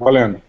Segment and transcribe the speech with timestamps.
[0.00, 0.40] Valendo.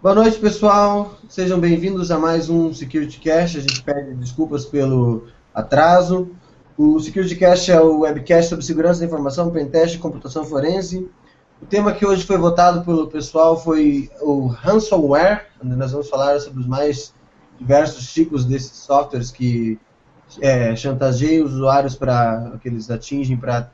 [0.00, 1.18] Boa noite, pessoal.
[1.28, 3.56] Sejam bem-vindos a mais um Security Cash.
[3.56, 6.30] A gente pede desculpas pelo atraso.
[6.78, 11.10] O Security Cash é o webcast sobre segurança da informação, pentest e computação forense.
[11.60, 16.38] O tema que hoje foi votado pelo pessoal foi o ransomware, onde nós vamos falar
[16.38, 17.12] sobre os mais
[17.58, 19.76] diversos tipos desses softwares que
[20.40, 23.68] é, chantageiam os usuários para que eles atingem para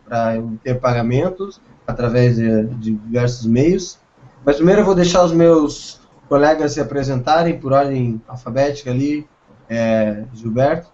[0.64, 3.98] ter pagamentos através de, de diversos meios.
[4.46, 9.28] Mas primeiro eu vou deixar os meus colegas se apresentarem por ordem alfabética ali.
[9.68, 10.88] É, Gilberto.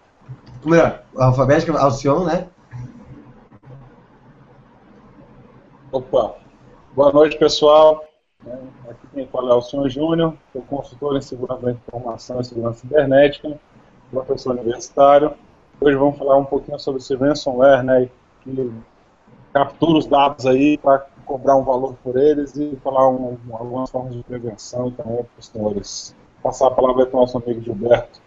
[0.65, 2.47] Melhor, alfabética, Alcion, né?
[5.91, 6.33] Opa,
[6.95, 8.03] boa noite pessoal.
[8.89, 12.79] Aqui quem fala é o senhor Júnior, sou consultor em segurança da informação e segurança
[12.79, 13.59] cibernética,
[14.09, 15.31] professor universitário.
[15.79, 18.09] Hoje vamos falar um pouquinho sobre esse ransomware, né,
[18.41, 18.71] que
[19.53, 24.15] captura os dados aí para cobrar um valor por eles e falar um, algumas formas
[24.15, 26.15] de prevenção também para os senhores.
[26.41, 28.21] Passar a palavra para o nosso amigo Gilberto.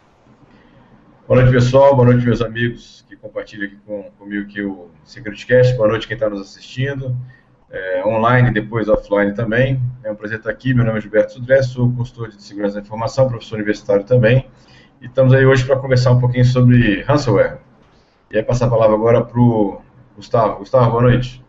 [1.28, 1.94] Boa noite, pessoal.
[1.94, 5.76] Boa noite, meus amigos que compartilham aqui com, comigo aqui o SecurityCast.
[5.76, 7.16] Boa noite quem está nos assistindo,
[7.70, 9.80] é, online e depois offline também.
[10.04, 10.72] É um prazer estar aqui.
[10.72, 14.48] Meu nome é Gilberto Sudré, sou consultor de segurança da informação, professor universitário também.
[15.00, 17.58] E estamos aí hoje para conversar um pouquinho sobre ransomware.
[18.30, 19.80] E aí passar a palavra agora para o
[20.16, 20.60] Gustavo.
[20.60, 21.45] Gustavo, boa noite.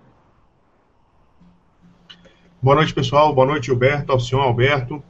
[2.59, 3.35] Boa noite, pessoal.
[3.35, 5.03] Boa noite, Gilberto, Alcion Alberto.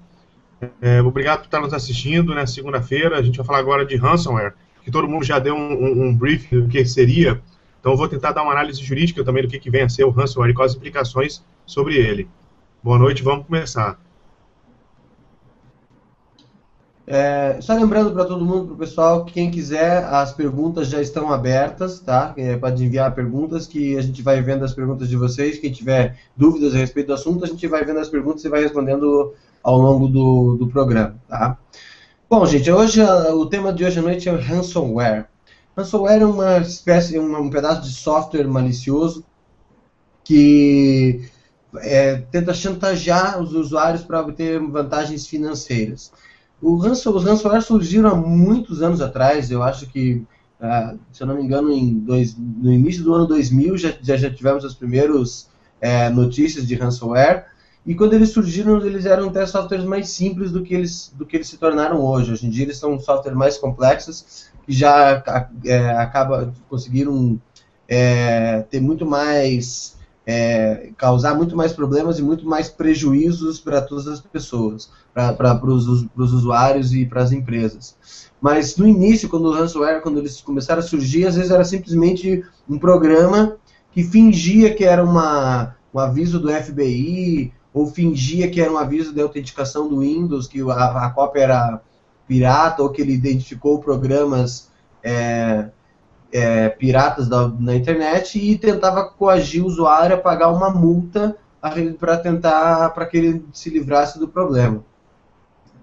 [0.82, 2.46] É, obrigado por estar nos assistindo, né?
[2.46, 6.08] Segunda-feira, a gente vai falar agora de ransomware, que todo mundo já deu um, um,
[6.08, 7.42] um briefing do que seria.
[7.80, 10.04] Então, eu vou tentar dar uma análise jurídica também do que, que vem a ser
[10.04, 12.28] o ransomware e quais as implicações sobre ele.
[12.84, 13.98] Boa noite, vamos começar.
[17.10, 21.02] É, só lembrando para todo mundo, para o pessoal, que quem quiser, as perguntas já
[21.02, 22.34] estão abertas, tá?
[22.36, 25.58] É, pode enviar perguntas que a gente vai vendo as perguntas de vocês.
[25.58, 28.62] Quem tiver dúvidas a respeito do assunto, a gente vai vendo as perguntas e vai
[28.62, 31.58] respondendo ao longo do, do programa, tá?
[32.30, 35.28] Bom, gente, hoje o tema de hoje à noite é ransomware.
[35.78, 39.24] Ransomware é uma espécie, um, um pedaço de software malicioso
[40.26, 41.22] que
[41.78, 46.12] é, tenta chantagear os usuários para obter vantagens financeiras.
[46.62, 50.24] O os ransomware surgiram há muitos anos atrás, eu acho que,
[50.60, 54.18] uh, se eu não me engano, em dois, no início do ano 2000 já, já,
[54.18, 57.46] já tivemos as primeiras é, notícias de ransomware,
[57.86, 61.38] e quando eles surgiram, eles eram até softwares mais simples do que eles, do que
[61.38, 62.34] eles se tornaram hoje.
[62.34, 65.24] Hoje em dia eles são softwares mais complexos, que já
[65.64, 67.40] é, acaba, conseguiram
[67.88, 69.97] é, ter muito mais
[70.30, 76.34] é, causar muito mais problemas e muito mais prejuízos para todas as pessoas, para os
[76.34, 77.96] usuários e para as empresas.
[78.42, 82.44] Mas no início, quando o ransomware, quando eles começaram a surgir, às vezes era simplesmente
[82.70, 83.56] um programa
[83.94, 89.14] que fingia que era uma, um aviso do FBI ou fingia que era um aviso
[89.14, 91.82] de autenticação do Windows, que a, a cópia era
[92.28, 94.70] pirata ou que ele identificou programas
[95.02, 95.70] é,
[96.32, 101.36] é, piratas da, na internet e tentava coagir o usuário a pagar uma multa
[102.00, 104.84] para tentar para que ele se livrasse do problema.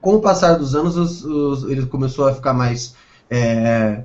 [0.01, 2.95] Com o passar dos anos, os, os, ele começou a ficar mais
[3.31, 4.03] é,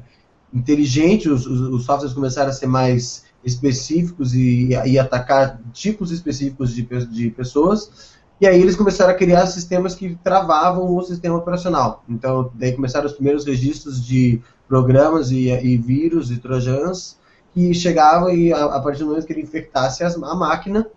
[0.53, 6.83] inteligente, os, os, softwares começaram a ser mais específicos e, e atacar tipos específicos de,
[6.83, 8.17] de pessoas.
[8.41, 12.03] E aí eles começaram a criar sistemas que travavam o sistema operacional.
[12.07, 17.17] Então, daí começaram os primeiros registros de programas e, e vírus e trojans
[17.53, 20.87] que chegavam e a, a, partir do momento que ele infectasse as, a máquina,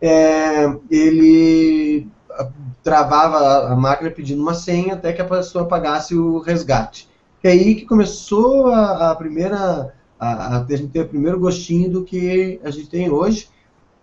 [0.00, 2.08] é, ele
[2.82, 7.08] travava a, máquina pedindo uma senha até que a pessoa pagasse o resgate.
[7.42, 12.04] E aí que começou a, a primeira a, a, gente ter o primeiro gostinho do
[12.04, 13.48] que a gente tem hoje.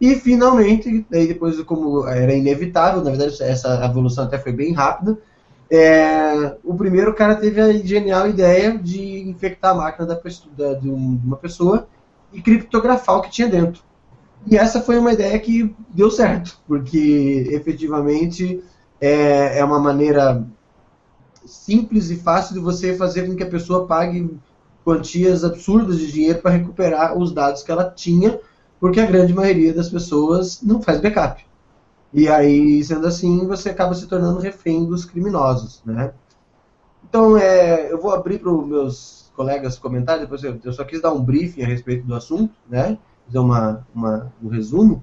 [0.04, 5.18] E finalmente, daí depois como era inevitável, na verdade essa evolução até foi bem rápida,
[5.72, 10.20] é, o primeiro cara teve a genial ideia de infectar a máquina da,
[10.58, 11.88] da, de uma pessoa
[12.34, 13.82] e criptografar o que tinha dentro.
[14.46, 18.62] E essa foi uma ideia que deu certo, porque efetivamente
[19.00, 20.46] é, é uma maneira
[21.46, 24.38] simples e fácil de você fazer com que a pessoa pague
[24.84, 28.38] quantias absurdas de dinheiro para recuperar os dados que ela tinha,
[28.84, 31.42] porque a grande maioria das pessoas não faz backup.
[32.12, 36.14] E aí, sendo assim, você acaba se tornando refém dos criminosos, né?
[37.08, 41.02] Então, é, eu vou abrir para os meus colegas comentarem, depois eu, eu, só quis
[41.02, 42.98] dar um briefing a respeito do assunto, né?
[43.26, 45.02] Fazer uma, uma, um resumo.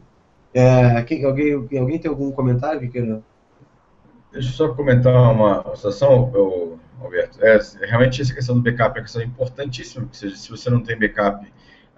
[0.53, 3.23] É, quem, alguém, alguém tem algum comentário que queira?
[4.31, 7.43] Deixa eu só comentar uma situação, Alberto.
[7.43, 10.99] É, realmente essa questão do backup é uma questão importantíssima, porque se você não tem
[10.99, 11.51] backup,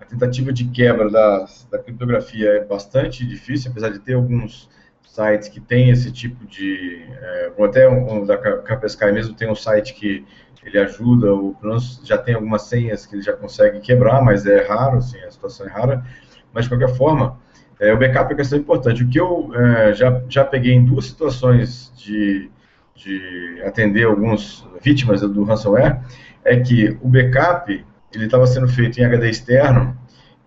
[0.03, 4.69] a tentativa de quebra da, da criptografia é bastante difícil, apesar de ter alguns
[5.03, 7.05] sites que têm esse tipo de.
[7.21, 10.25] É, ou até um, um da Capesky mesmo tem um site que
[10.65, 11.57] ele ajuda, o
[12.05, 15.67] já tem algumas senhas que ele já consegue quebrar, mas é raro, assim, a situação
[15.67, 16.05] é rara.
[16.53, 17.39] Mas, de qualquer forma,
[17.81, 19.03] é, o backup é uma questão importante.
[19.03, 22.51] O que eu é, já, já peguei em duas situações de,
[22.95, 26.01] de atender algumas vítimas do ransomware
[26.45, 27.85] é que o backup
[28.15, 29.97] ele estava sendo feito em HD externo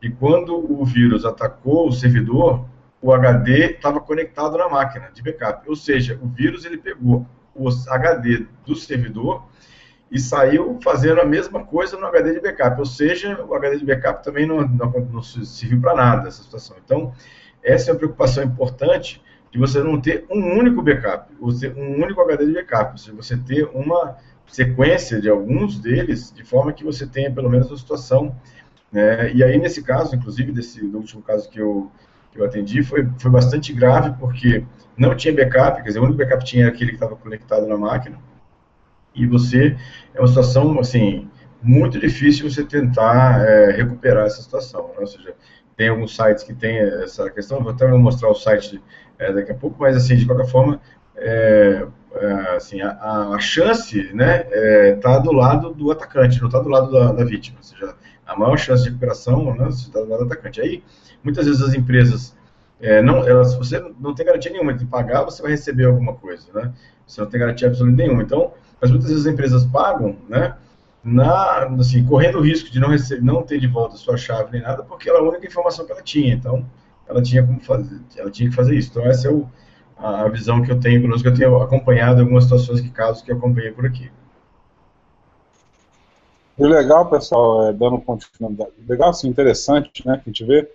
[0.02, 2.66] e quando o vírus atacou o servidor,
[3.02, 5.68] o HD estava conectado na máquina de backup.
[5.68, 7.26] Ou seja, o vírus ele pegou
[7.56, 9.46] o HD do servidor
[10.12, 12.80] e saiu fazendo a mesma coisa no HD de backup.
[12.80, 16.78] Ou seja, o HD de backup também não, não, não serviu para nada essa situação.
[16.84, 17.14] Então,
[17.64, 19.22] essa é uma preocupação importante
[19.52, 23.64] de você não ter um único backup, um único HD de backup, se você ter
[23.74, 28.36] uma sequência de alguns deles, de forma que você tenha pelo menos uma situação.
[28.92, 29.34] Né?
[29.34, 31.92] E aí, nesse caso, inclusive, desse do último caso que eu,
[32.32, 34.64] que eu atendi, foi, foi bastante grave, porque
[34.98, 38.18] não tinha backup, quer dizer, o único backup tinha aquele que estava conectado na máquina,
[39.14, 39.76] e você,
[40.14, 41.30] é uma situação, assim,
[41.62, 45.00] muito difícil você tentar é, recuperar essa situação, né?
[45.00, 45.34] ou seja,
[45.76, 48.82] tem alguns sites que tem essa questão, vou até mostrar o site
[49.18, 50.80] é, daqui a pouco, mas, assim, de qualquer forma,
[51.16, 51.86] é,
[52.56, 56.70] assim, a, a, chance né, está é, tá do lado do atacante, não está do
[56.70, 57.58] lado da, da, vítima.
[57.58, 57.96] Ou seja,
[58.26, 60.62] a maior chance de recuperação né, está do lado do atacante.
[60.62, 60.84] Aí,
[61.24, 62.36] muitas vezes as empresas,
[62.80, 66.48] é, não, elas, você não tem garantia nenhuma de pagar, você vai receber alguma coisa.
[66.54, 66.72] Né?
[67.06, 68.24] Você não tem garantia absoluta nenhuma.
[68.24, 70.56] Então, mas muitas vezes as empresas pagam, né,
[71.04, 74.52] na, assim, correndo o risco de não, receber, não ter de volta a sua chave
[74.52, 76.34] nem nada, porque era a única informação que ela tinha.
[76.34, 76.66] Então,
[77.08, 78.90] ela tinha como fazer, ela tinha que fazer isso.
[78.90, 79.48] Então, esse é o
[79.98, 83.22] a visão que eu tenho, pelo menos que eu tenho acompanhado algumas situações que casos
[83.22, 84.12] que eu acompanhei por aqui.
[86.58, 90.70] E legal, pessoal, é, dando continuidade, legal, assim, interessante, né, que a gente vê,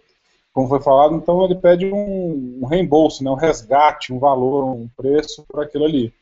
[0.53, 4.89] como foi falado, então ele pede um, um reembolso, né, um resgate, um valor, um
[4.97, 6.13] preço por aquilo ali.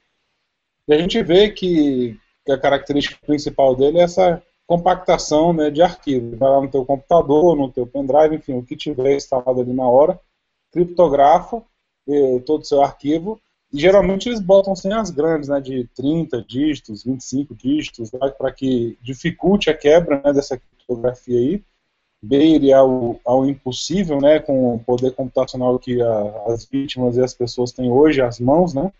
[0.86, 5.82] E a gente vê que, que a característica principal dele é essa compactação né, de
[5.82, 6.36] arquivo.
[6.36, 9.86] Vai lá no teu computador, no teu pendrive, enfim, o que tiver instalado ali na
[9.88, 10.20] hora,
[10.70, 11.62] criptografa
[12.44, 13.40] todo o seu arquivo.
[13.72, 18.98] E geralmente eles botam senhas grandes, né, de 30 dígitos, 25 dígitos, né, para que
[19.02, 21.62] dificulte a quebra né, dessa criptografia aí,
[22.22, 27.34] beire ao, ao impossível, né, com o poder computacional que a, as vítimas e as
[27.34, 28.90] pessoas têm hoje às mãos, né,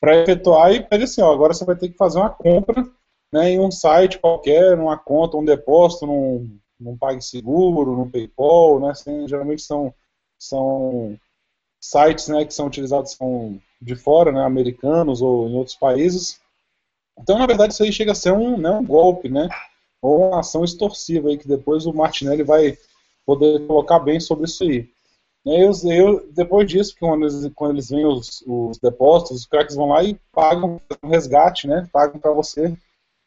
[0.00, 2.88] para efetuar e pede assim, ó, agora você vai ter que fazer uma compra
[3.32, 8.90] né, em um site qualquer, numa conta, um depósito, num, num PagSeguro, num PayPal, né,
[8.90, 9.92] assim, geralmente são,
[10.38, 11.18] são
[11.80, 16.40] sites né, que são utilizados são de fora, né, americanos ou em outros países.
[17.18, 19.48] Então, na verdade, isso aí chega a ser um, né, um golpe, né,
[20.02, 22.76] ou uma ação extorsiva aí, que depois o Martinelli vai
[23.26, 24.88] poder colocar bem sobre isso aí.
[25.44, 29.88] Eu, eu, depois disso, quando eles, quando eles veem os, os depósitos, os cracks vão
[29.88, 32.76] lá e pagam um resgate, né, pagam para você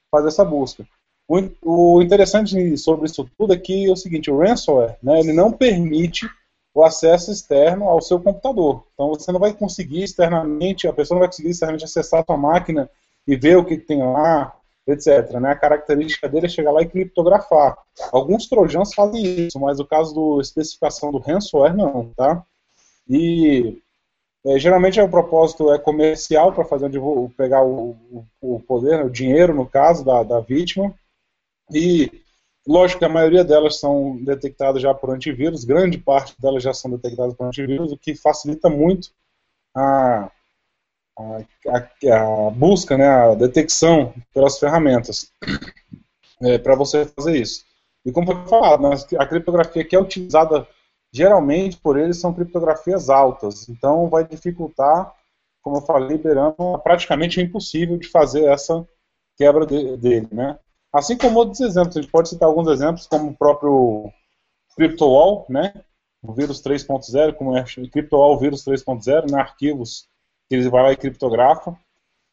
[0.09, 0.85] fazer essa busca.
[1.27, 5.31] O, o, interessante sobre isso tudo é que é o seguinte, o ransomware, né, ele
[5.31, 6.29] não permite
[6.73, 8.85] o acesso externo ao seu computador.
[8.93, 12.37] Então você não vai conseguir externamente, a pessoa não vai conseguir externamente acessar a sua
[12.37, 12.89] máquina
[13.27, 14.55] e ver o que tem lá,
[14.87, 15.31] etc.
[15.39, 15.51] Né?
[15.51, 17.77] A característica dele é chegar lá e criptografar.
[18.11, 22.43] Alguns trojans fazem isso, mas o caso da especificação do ransomware não, tá?
[23.07, 23.81] E
[24.45, 26.89] é, geralmente o propósito é comercial para fazer
[27.37, 27.95] pegar o,
[28.41, 30.93] o, o poder, né, o dinheiro no caso da, da vítima
[31.71, 32.20] e
[32.67, 36.91] Lógico que a maioria delas são detectadas já por antivírus, grande parte delas já são
[36.91, 39.09] detectadas por antivírus, o que facilita muito
[39.75, 40.31] a,
[41.17, 41.37] a,
[41.77, 45.31] a, busca, né, a detecção pelas ferramentas
[46.43, 47.65] é, para você fazer isso.
[48.05, 50.67] E como foi falado, né, a criptografia que é utilizada
[51.11, 55.13] geralmente por eles são criptografias altas, então vai dificultar,
[55.61, 58.87] como eu falei, liberando praticamente impossível de fazer essa
[59.35, 60.57] quebra de, dele, né?
[60.93, 64.11] Assim como outros exemplos, a gente pode citar alguns exemplos, como o próprio
[64.75, 65.73] CryptoWall, né?
[66.23, 69.39] o vírus 3.0, como é CryptoWall vírus 3.0, né?
[69.39, 70.07] arquivos
[70.47, 71.75] que ele vai lá e criptografa.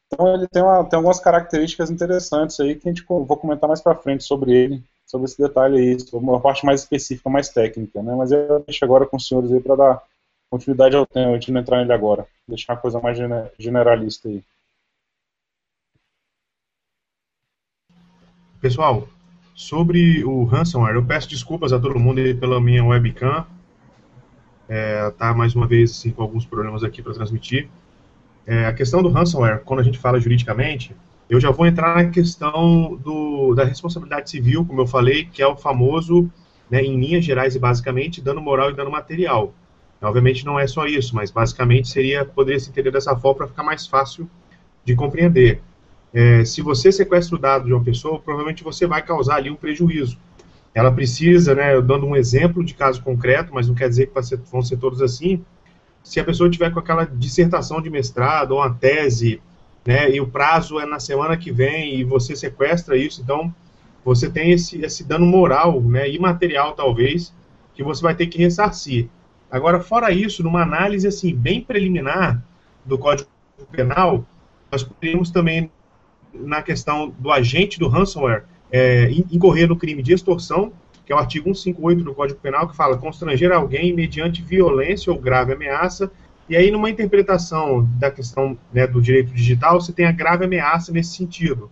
[0.07, 3.81] Então ele tem, uma, tem algumas características interessantes aí que a gente vou comentar mais
[3.81, 8.03] para frente sobre ele, sobre esse detalhe aí, sobre uma parte mais específica, mais técnica,
[8.03, 8.15] né?
[8.15, 10.03] Mas eu deixo agora com os senhores aí para dar
[10.51, 13.19] continuidade ao tema, a gente não entrar nele agora, deixar uma coisa mais
[13.59, 14.43] generalista aí.
[18.61, 19.07] Pessoal,
[19.55, 23.47] sobre o ransomware, eu peço desculpas a todo mundo pela minha webcam.
[24.69, 27.69] É, tá mais uma vez assim, com alguns problemas aqui para transmitir.
[28.45, 30.93] É, a questão do ransomware, quando a gente fala juridicamente,
[31.31, 35.47] eu já vou entrar na questão do, da responsabilidade civil, como eu falei, que é
[35.47, 36.29] o famoso,
[36.69, 39.55] né, em linhas gerais e basicamente, dano moral e dano material.
[40.03, 43.63] Obviamente não é só isso, mas basicamente seria poderia se entender dessa forma para ficar
[43.63, 44.29] mais fácil
[44.85, 45.63] de compreender.
[46.13, 49.57] É, se você sequestra o dado de uma pessoa, provavelmente você vai causar ali um
[49.57, 50.19] prejuízo.
[50.75, 54.39] Ela precisa, né, dando um exemplo de caso concreto, mas não quer dizer que ser,
[54.51, 55.45] vão ser todos assim,
[56.03, 59.43] se a pessoa tiver com aquela dissertação de mestrado ou uma tese,
[59.87, 63.55] né, e o prazo é na semana que vem e você sequestra isso, então
[64.05, 67.35] você tem esse, esse dano moral, né, imaterial talvez,
[67.75, 69.09] que você vai ter que ressarcir.
[69.51, 72.43] Agora, fora isso, numa análise assim bem preliminar
[72.85, 73.29] do Código
[73.71, 74.25] Penal,
[74.71, 75.71] nós poderíamos também,
[76.35, 80.73] na questão do agente do ransomware, é, incorrer no crime de extorsão,
[81.05, 85.19] que é o artigo 158 do Código Penal, que fala constranger alguém mediante violência ou
[85.19, 86.11] grave ameaça.
[86.49, 90.93] E aí, numa interpretação da questão né, do direito digital, você tem a grave ameaça
[90.93, 91.71] nesse sentido.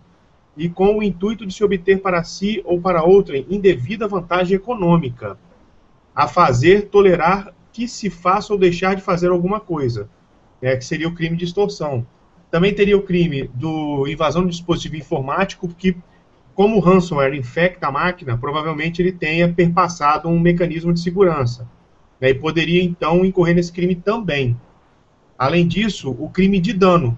[0.55, 5.37] E com o intuito de se obter para si ou para outrem indevida vantagem econômica,
[6.15, 10.09] a fazer, tolerar que se faça ou deixar de fazer alguma coisa,
[10.59, 12.07] né, que seria o crime de extorsão.
[12.49, 15.95] Também teria o crime do invasão do dispositivo informático, que
[16.55, 21.69] como o ransomware infecta a máquina, provavelmente ele tenha perpassado um mecanismo de segurança.
[22.19, 24.59] Né, e poderia, então, incorrer nesse crime também.
[25.37, 27.17] Além disso, o crime de dano.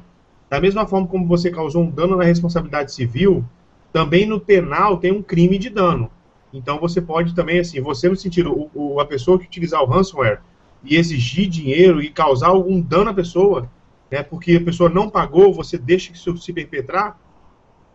[0.49, 3.45] Da mesma forma como você causou um dano na responsabilidade civil,
[3.93, 6.11] também no penal tem um crime de dano.
[6.51, 9.85] Então você pode também, assim, você no sentido, o, o, a pessoa que utilizar o
[9.85, 10.41] ransomware
[10.83, 13.69] e exigir dinheiro e causar algum dano à pessoa,
[14.11, 17.19] né, porque a pessoa não pagou, você deixa isso se perpetrar,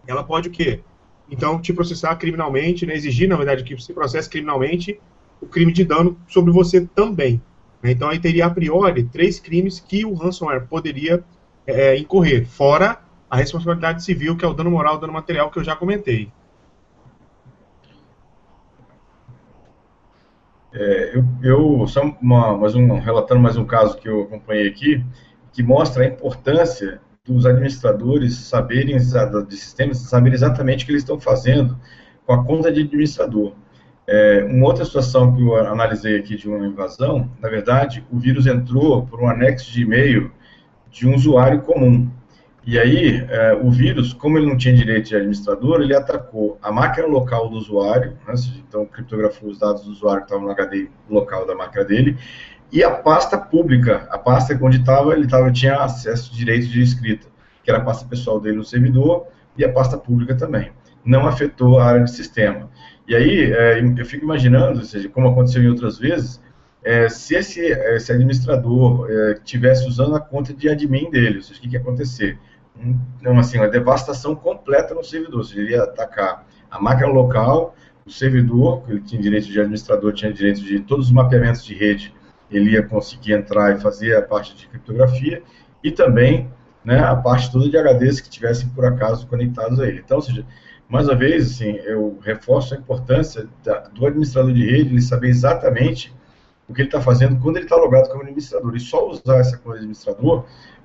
[0.07, 0.83] ela pode o quê?
[1.31, 5.01] então te processar criminalmente, né, exigir, na verdade, que se processe criminalmente
[5.41, 7.41] o crime de dano sobre você também.
[7.83, 7.93] Né?
[7.93, 11.25] Então aí teria a priori três crimes que o ransomware poderia
[11.67, 15.59] é, incorrer, fora a responsabilidade civil, que é o dano moral, o dano material que
[15.59, 16.31] eu já comentei.
[20.73, 25.05] É, eu, eu só uma, mais um, relatando mais um caso que eu acompanhei aqui,
[25.55, 31.19] que mostra a importância dos administradores saberem, de sistemas, saberem exatamente o que eles estão
[31.19, 31.79] fazendo
[32.27, 33.55] com a conta de administrador.
[34.07, 38.47] É, uma outra situação que eu analisei aqui de uma invasão, na verdade, o vírus
[38.47, 40.31] entrou por um anexo de e-mail
[40.91, 42.11] de um usuário comum.
[42.67, 46.73] E aí, é, o vírus, como ele não tinha direito de administrador, ele atacou a
[46.73, 48.35] máquina local do usuário, né,
[48.67, 52.19] então criptografou os dados do usuário que estavam no HD local da máquina dele,
[52.75, 57.29] e a pasta pública, a pasta onde estava, ele tava, tinha acesso direito de escrita,
[57.63, 60.73] que era a pasta pessoal dele no servidor e a pasta pública também.
[61.05, 62.69] Não afetou a área de sistema.
[63.07, 66.43] E aí, é, eu fico imaginando, ou seja, como aconteceu em outras vezes,
[66.83, 69.37] é, se esse, esse administrador é,
[69.87, 72.41] usando a conta de admin dele, ou seja, o que, que ia acontecer?
[72.77, 77.77] Um, assim, uma devastação completa no servidor, ou seja, ele ia atacar a máquina local,
[78.05, 81.73] o servidor, que ele tinha direito de administrador, tinha direito de todos os mapeamentos de
[81.73, 82.13] rede
[82.51, 85.43] ele ia conseguir entrar e fazer a parte de criptografia
[85.83, 86.51] e também
[86.85, 90.01] né, a parte toda de HDs que tivessem por acaso conectados a ele.
[90.05, 90.45] Então, ou seja,
[90.89, 95.29] mais uma vez, assim, eu reforço a importância da, do administrador de rede ele saber
[95.29, 96.15] exatamente
[96.69, 99.57] o que ele está fazendo quando ele está logado como administrador e só usar essa
[99.57, 100.45] coisa de administrador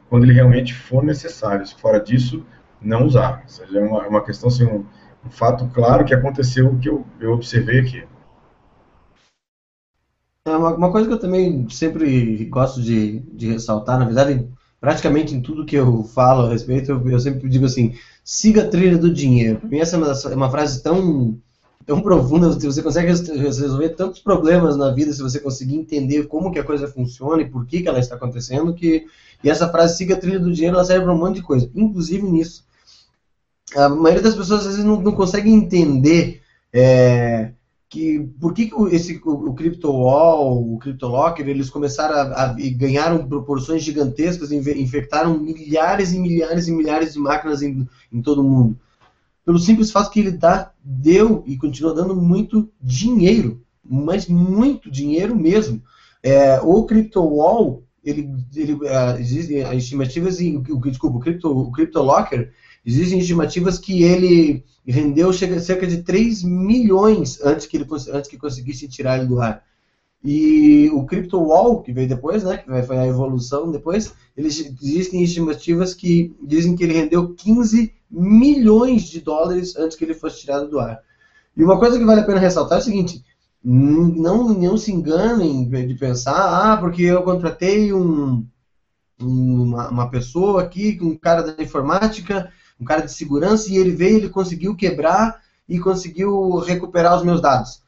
[0.09, 1.65] quando ele realmente for necessário.
[1.77, 2.45] Fora disso,
[2.81, 3.41] não usar.
[3.43, 4.85] Ou seja, é uma, é uma questão, assim, um,
[5.25, 8.03] um fato claro que aconteceu que eu, eu observei aqui.
[10.45, 14.47] É uma, uma, coisa que eu também sempre gosto de, de ressaltar, na verdade,
[14.79, 17.93] praticamente em tudo que eu falo a respeito, eu, eu sempre digo assim,
[18.23, 19.59] siga a trilha do dinheiro.
[19.59, 21.37] Para mim essa é uma, é uma, frase tão,
[21.85, 26.59] tão profunda, você consegue resolver tantos problemas na vida se você conseguir entender como que
[26.59, 29.05] a coisa funciona e por que, que ela está acontecendo, que
[29.43, 31.69] e essa frase, siga a trilha do dinheiro, ela serve para um monte de coisa,
[31.73, 32.65] inclusive nisso.
[33.75, 36.41] A maioria das pessoas às vezes não, não consegue entender
[36.73, 37.51] é,
[37.89, 43.81] que por que, esse, o, o CryptoWall, o CryptoLocker, eles começaram a, a ganharam proporções
[43.81, 48.77] gigantescas, infectaram milhares e milhares e milhares de máquinas em, em todo o mundo.
[49.43, 55.35] Pelo simples fato que ele dá, deu e continua dando muito dinheiro, mas muito dinheiro
[55.35, 55.81] mesmo.
[56.21, 62.51] É, o CryptoWall, ele, ele, uh, existem estimativas, e, o, desculpa, o, Crypto, o CryptoLocker,
[62.89, 68.87] Existem estimativas que ele rendeu cerca de 3 milhões antes que, ele, antes que conseguisse
[68.87, 69.63] tirar ele do ar.
[70.23, 75.93] E o CryptoWall, que veio depois, né, que foi a evolução depois, eles, existem estimativas
[75.93, 80.79] que dizem que ele rendeu 15 milhões de dólares antes que ele fosse tirado do
[80.79, 80.99] ar.
[81.55, 83.23] E uma coisa que vale a pena ressaltar é o seguinte,
[83.63, 88.45] não, não se enganem de pensar, ah, porque eu contratei um,
[89.21, 94.17] uma, uma pessoa aqui, um cara da informática, um cara de segurança, e ele veio,
[94.17, 97.81] ele conseguiu quebrar e conseguiu recuperar os meus dados.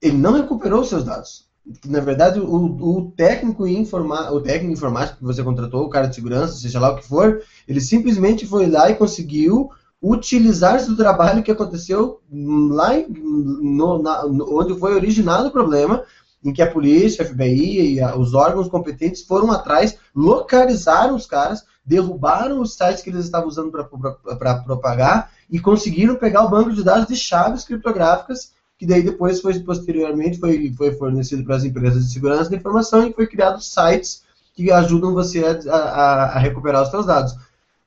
[0.00, 1.46] Ele não recuperou os seus dados.
[1.84, 6.14] na verdade, o, o técnico informa, o técnico informático que você contratou, o cara de
[6.14, 9.70] segurança, seja lá o que for, ele simplesmente foi lá e conseguiu
[10.02, 16.04] utilizar-se do trabalho que aconteceu lá em, no, na, onde foi originado o problema,
[16.42, 21.26] em que a polícia, a FBI e a, os órgãos competentes foram atrás, localizaram os
[21.26, 26.72] caras, derrubaram os sites que eles estavam usando para propagar e conseguiram pegar o banco
[26.72, 31.64] de dados de chaves criptográficas que daí depois foi posteriormente foi, foi fornecido para as
[31.64, 34.22] empresas de segurança da informação e foi criado sites
[34.54, 37.36] que ajudam você a, a, a recuperar os seus dados.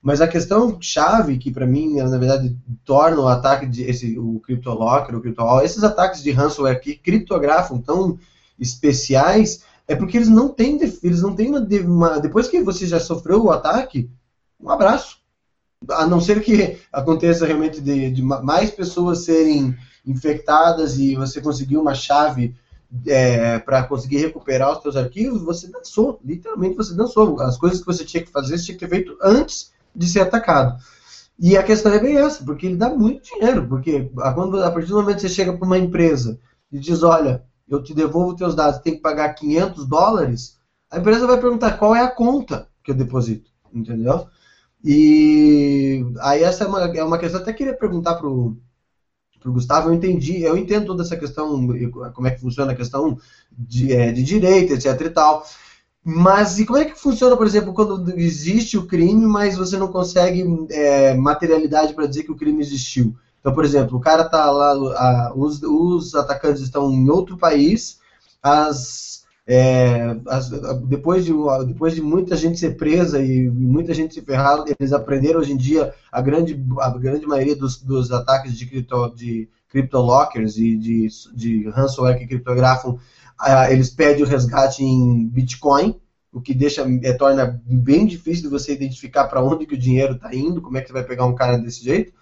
[0.01, 4.39] Mas a questão chave que para mim na verdade torna o ataque de esse o
[4.41, 8.19] CryptoLocker, o CryptoWall, esses ataques de ransomware que criptografam tão
[8.59, 12.99] especiais é porque eles não têm eles não têm uma, uma depois que você já
[12.99, 14.09] sofreu o ataque,
[14.59, 15.21] um abraço.
[15.89, 19.75] A não ser que aconteça realmente de, de mais pessoas serem
[20.05, 22.55] infectadas e você conseguiu uma chave
[23.07, 27.41] é, para conseguir recuperar os seus arquivos, você dançou, literalmente você dançou.
[27.41, 30.21] As coisas que você tinha que fazer, você tinha que ter feito antes de ser
[30.21, 30.77] atacado.
[31.39, 34.89] E a questão é bem essa, porque ele dá muito dinheiro, porque quando, a partir
[34.89, 36.39] do momento que você chega para uma empresa
[36.71, 40.59] e diz, olha, eu te devolvo teus dados, tem que pagar 500 dólares,
[40.91, 44.27] a empresa vai perguntar qual é a conta que eu deposito, entendeu?
[44.83, 48.57] E aí essa é uma, é uma questão, até queria perguntar pro,
[49.45, 51.67] o Gustavo, eu entendi, eu entendo toda essa questão,
[52.13, 53.17] como é que funciona a questão
[53.51, 55.45] de, é, de direito, etc e tal.
[56.03, 59.87] Mas e como é que funciona, por exemplo, quando existe o crime, mas você não
[59.87, 63.15] consegue é, materialidade para dizer que o crime existiu?
[63.43, 67.99] Então, por exemplo, o cara está lá, a, os, os atacantes estão em outro país,
[68.41, 69.13] as
[69.45, 70.49] é, as,
[70.87, 71.33] depois, de,
[71.67, 75.57] depois de muita gente ser presa e muita gente se ferrar, eles aprenderam hoje em
[75.57, 81.07] dia a grande, a grande maioria dos, dos ataques de, cripto, de CryptoLockers e de,
[81.35, 82.97] de ransomware que criptografam,
[83.69, 85.99] eles pedem o resgate em Bitcoin,
[86.31, 90.13] o que deixa, é, torna bem difícil de você identificar para onde que o dinheiro
[90.13, 92.13] está indo, como é que você vai pegar um cara desse jeito.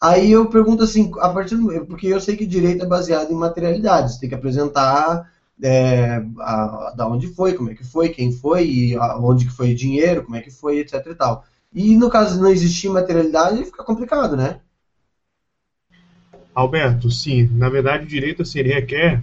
[0.00, 3.36] Aí eu pergunto assim, a partir do, porque eu sei que direito é baseado em
[3.36, 5.28] materialidades, tem que apresentar
[5.62, 9.52] é, a, da onde foi, como é que foi, quem foi, e a, onde que
[9.52, 11.44] foi o dinheiro, como é que foi, etc e tal.
[11.72, 14.60] E no caso de não existir materialidade, fica complicado, né?
[16.54, 17.48] Alberto, sim.
[17.52, 19.22] Na verdade, o direito assim, ele requer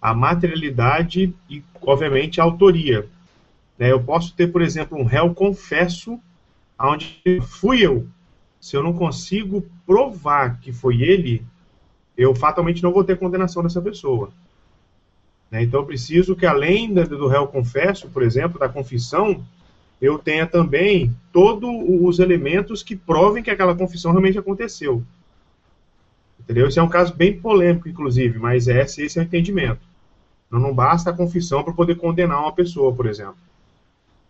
[0.00, 3.06] a materialidade e, obviamente, a autoria.
[3.78, 3.92] Né?
[3.92, 6.18] Eu posso ter, por exemplo, um réu confesso,
[6.78, 8.06] onde fui eu.
[8.62, 11.44] Se eu não consigo provar que foi ele,
[12.16, 14.30] eu fatalmente não vou ter condenação dessa pessoa.
[15.50, 15.64] Né?
[15.64, 19.44] Então, eu preciso que, além do réu confesso, por exemplo, da confissão,
[20.00, 21.68] eu tenha também todos
[22.02, 25.02] os elementos que provem que aquela confissão realmente aconteceu.
[26.38, 26.68] Entendeu?
[26.68, 29.80] Esse é um caso bem polêmico, inclusive, mas esse, esse é o entendimento.
[30.46, 33.36] Então, não basta a confissão para poder condenar uma pessoa, por exemplo.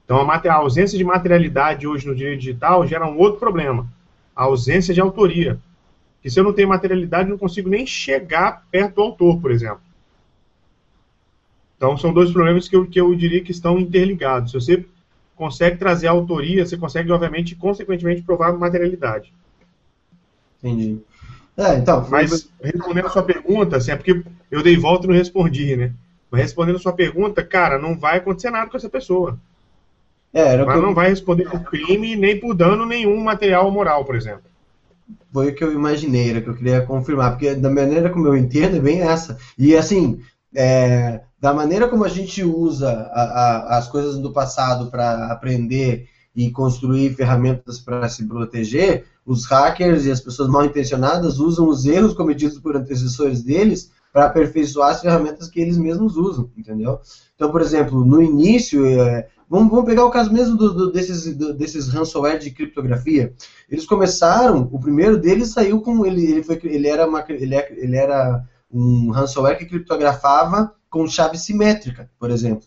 [0.06, 3.86] Então, a, a, ausência de materialidade hoje no direito digital gera um outro problema:
[4.34, 5.58] a ausência de autoria.
[6.22, 9.50] Que se eu não tenho materialidade, eu não consigo nem chegar perto do autor, por
[9.50, 9.80] exemplo.
[11.76, 14.52] Então, são dois problemas que eu, que eu diria que estão interligados.
[14.52, 14.86] Se você
[15.34, 19.32] consegue trazer a autoria, você consegue, obviamente, consequentemente, provar materialidade.
[20.62, 21.00] Entendi.
[21.56, 25.16] É, então, Mas, respondendo a sua pergunta, assim, é porque eu dei volta e não
[25.16, 25.92] respondi, né?
[26.30, 29.38] Mas respondendo a sua pergunta, cara, não vai acontecer nada com essa pessoa.
[30.32, 30.82] É, Mas eu...
[30.82, 34.44] não vai responder por crime nem por dano nenhum material ou moral, por exemplo.
[35.32, 38.36] Foi o que eu imaginei, era que eu queria confirmar, porque da maneira como eu
[38.36, 39.36] entendo é bem essa.
[39.58, 40.20] E assim,
[40.54, 46.08] é, da maneira como a gente usa a, a, as coisas do passado para aprender
[46.34, 51.84] e construir ferramentas para se proteger, os hackers e as pessoas mal intencionadas usam os
[51.84, 57.00] erros cometidos por antecessores deles para aperfeiçoar as ferramentas que eles mesmos usam, entendeu?
[57.34, 61.36] Então, por exemplo, no início, é, vamos, vamos, pegar o caso mesmo do, do, desses,
[61.36, 63.34] do, desses ransomware de criptografia.
[63.68, 67.70] Eles começaram, o primeiro deles saiu com ele, ele foi, ele era uma, ele, é,
[67.76, 72.66] ele era um ransomware que criptografava com chave simétrica, por exemplo.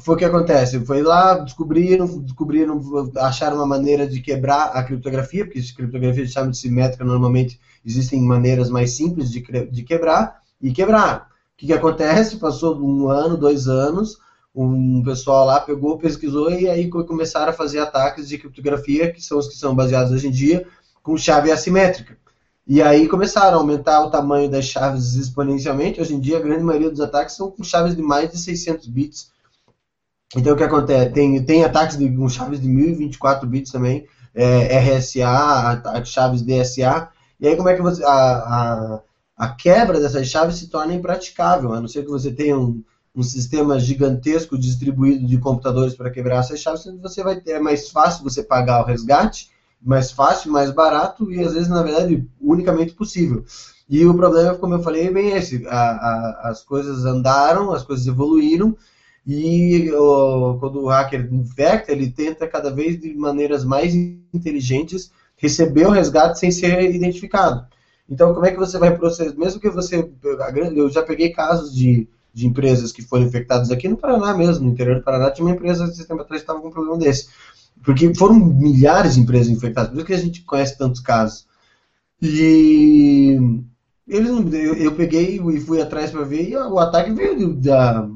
[0.00, 0.82] Foi o que acontece.
[0.86, 2.80] Foi lá, descobriram, descobriram,
[3.18, 8.70] acharam uma maneira de quebrar a criptografia, porque criptografia de chave simétrica normalmente existem maneiras
[8.70, 11.18] mais simples de, de quebrar, e quebraram.
[11.18, 11.24] O
[11.58, 12.38] que, que acontece?
[12.38, 14.18] Passou um ano, dois anos,
[14.54, 19.38] um pessoal lá pegou, pesquisou e aí começaram a fazer ataques de criptografia, que são
[19.38, 20.66] os que são baseados hoje em dia,
[21.02, 22.16] com chave assimétrica.
[22.66, 26.00] E aí começaram a aumentar o tamanho das chaves exponencialmente.
[26.00, 28.86] Hoje em dia, a grande maioria dos ataques são com chaves de mais de 600
[28.86, 29.32] bits.
[30.36, 31.10] Então, o que acontece?
[31.10, 37.08] Tem, tem ataques de, com chaves de 1024 bits também, é, RSA, chaves DSA.
[37.40, 38.02] E aí, como é que você.
[38.04, 39.00] A, a,
[39.36, 42.82] a, quebra dessas chaves se torna impraticável, a não ser que você tenha um,
[43.14, 47.90] um sistema gigantesco distribuído de computadores para quebrar essas chaves, você vai ter, é mais
[47.90, 52.94] fácil você pagar o resgate, mais fácil, mais barato e às vezes, na verdade, unicamente
[52.94, 53.44] possível.
[53.88, 57.82] E o problema, como eu falei, é bem esse: a, a, as coisas andaram, as
[57.82, 58.76] coisas evoluíram,
[59.26, 65.86] e o, quando o hacker infecta, ele tenta cada vez de maneiras mais inteligentes receber
[65.86, 67.66] o resgate sem ser identificado.
[68.08, 69.36] Então, como é que você vai processar?
[69.36, 70.08] Mesmo que você.
[70.74, 74.72] Eu já peguei casos de de empresas que foram infectadas aqui no Paraná mesmo, no
[74.72, 77.28] interior do Paraná, tinha uma empresa esse tempo atrás que estava com um problema desse.
[77.84, 81.46] Porque foram milhares de empresas infectadas, por isso que a gente conhece tantos casos.
[82.20, 83.36] E
[84.06, 88.08] eles, eu, eu peguei e fui atrás para ver, e o ataque veio da.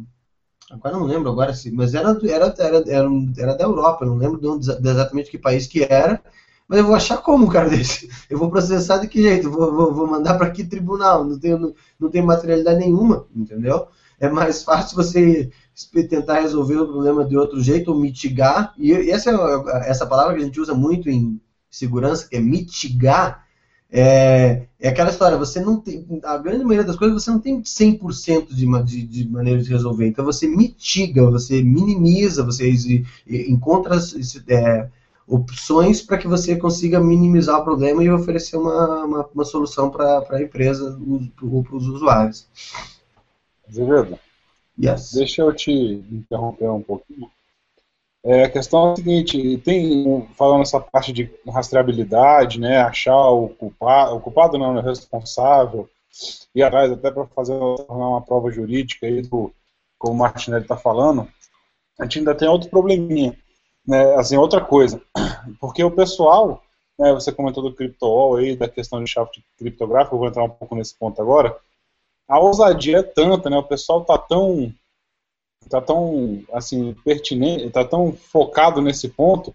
[0.70, 4.46] Agora não lembro agora, mas era, era, era, era, era da Europa, não lembro de,
[4.46, 6.22] onde, de exatamente que país que era.
[6.68, 8.09] Mas eu vou achar como um cara desse?
[8.29, 9.50] Eu vou processar de que jeito?
[9.50, 11.24] Vou, vou, vou mandar para que tribunal?
[11.24, 13.88] Não tem, não, não tem materialidade nenhuma, entendeu?
[14.18, 15.50] É mais fácil você
[16.09, 18.74] tentar resolver o problema de outro jeito ou mitigar.
[18.79, 19.31] E essa
[19.85, 23.44] essa palavra que a gente usa muito em segurança, que é mitigar.
[23.88, 27.62] É, é aquela história, você não tem, a grande maioria das coisas você não tem
[27.62, 30.09] 100% de, de, de maneira de resolver.
[30.09, 32.68] Então você mitiga, você minimiza, você
[33.29, 33.96] encontra
[34.48, 34.88] é,
[35.26, 40.24] opções para que você consiga minimizar o problema e oferecer uma, uma, uma solução para
[40.31, 40.98] a empresa
[41.42, 42.48] ou para os usuários.
[43.68, 44.18] Azevedo,
[44.83, 45.12] yes.
[45.12, 47.31] deixa eu te interromper um pouquinho.
[48.24, 53.48] É, a questão é a seguinte, tem, falando essa parte de rastreabilidade, né, achar o
[53.50, 55.88] culpado, o culpado não, o responsável,
[56.52, 59.55] ir atrás até para fazer uma prova jurídica aí do,
[59.96, 61.29] como o Martinelli está falando,
[62.00, 63.38] a gente ainda tem outro probleminha,
[63.87, 65.00] né, assim, outra coisa,
[65.61, 66.64] porque o pessoal,
[66.98, 70.50] né, você comentou do CryptoWall aí, da questão de chave criptográfica, eu vou entrar um
[70.50, 71.57] pouco nesse ponto agora,
[72.29, 73.57] a ousadia é tanta, né?
[73.57, 74.73] O pessoal tá tão
[75.69, 79.55] tá tão assim pertinente, tá tão focado nesse ponto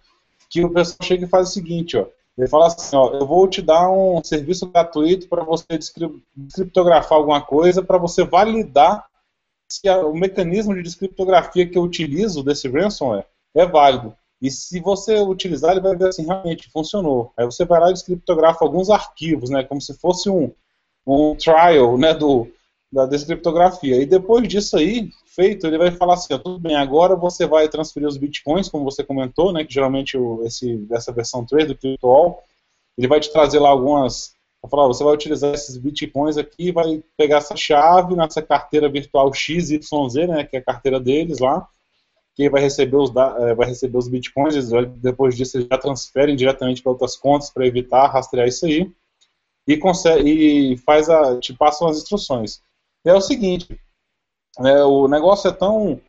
[0.49, 2.05] que o pessoal chega e faz o seguinte, ó.
[2.37, 7.41] Ele fala assim, ó, eu vou te dar um serviço gratuito para você descriptografar alguma
[7.41, 9.05] coisa, para você validar
[9.69, 14.15] se a, o mecanismo de descriptografia que eu utilizo desse ransomware é válido.
[14.41, 17.31] E se você utilizar, ele vai ver assim, realmente funcionou.
[17.37, 20.51] Aí você vai lá e descriptografa alguns arquivos, né, como se fosse um,
[21.05, 22.47] um trial, né, do,
[22.91, 24.01] da descriptografia.
[24.01, 28.07] E depois disso aí, feito, ele vai falar assim, tudo bem, agora você vai transferir
[28.07, 32.43] os bitcoins, como você comentou, né, que geralmente o, esse, essa versão 3 do CryptoAll,
[32.97, 37.01] ele vai te trazer lá algumas, vai falar, você vai utilizar esses bitcoins aqui, vai
[37.15, 39.79] pegar essa chave nessa carteira virtual XYZ,
[40.27, 41.65] né, que é a carteira deles lá,
[42.35, 46.83] que vai receber os, é, vai receber os bitcoins, depois disso eles já transferem diretamente
[46.83, 48.91] para outras contas para evitar rastrear isso aí,
[49.65, 52.61] e, consegue, e faz a, te passam as instruções
[53.05, 53.67] é o seguinte,
[54.59, 55.99] é, o negócio é tão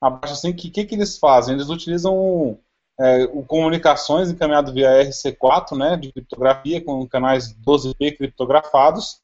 [0.00, 1.54] abaixo assim que o que, que eles fazem?
[1.54, 2.58] Eles utilizam
[3.00, 9.20] é, o comunicações encaminhado via RC4, né, de criptografia, com canais 12P criptografados,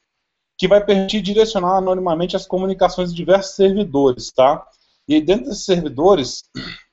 [0.56, 4.66] que vai permitir direcionar anonimamente as comunicações de diversos servidores, tá?
[5.06, 6.42] E dentro desses servidores,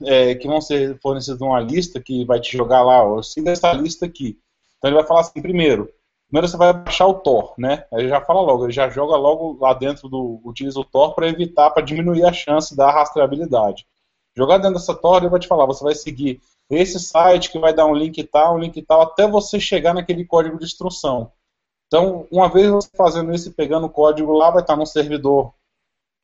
[0.03, 3.73] é, que vão ser fornecidos uma lista que vai te jogar lá, ó, siga essa
[3.73, 4.37] lista aqui.
[4.77, 5.89] Então ele vai falar assim, primeiro,
[6.35, 7.85] Primeiro você vai baixar o Tor, né?
[7.93, 10.41] Aí já fala logo, ele já joga logo lá dentro do.
[10.43, 13.87] utiliza o Tor para evitar, para diminuir a chance da rastreabilidade.
[14.35, 17.73] Jogar dentro dessa Tor, ele vai te falar, você vai seguir esse site que vai
[17.73, 21.31] dar um link tal, um link tal, até você chegar naquele código de instrução.
[21.87, 25.53] Então, uma vez você fazendo isso e pegando o código lá, vai estar no servidor,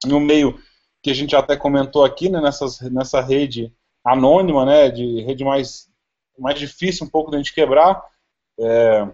[0.05, 0.59] no meio
[1.01, 5.87] que a gente até comentou aqui, né, nessas, nessa rede anônima, né, de rede mais,
[6.37, 8.03] mais difícil um pouco de a gente quebrar.
[8.59, 9.07] É,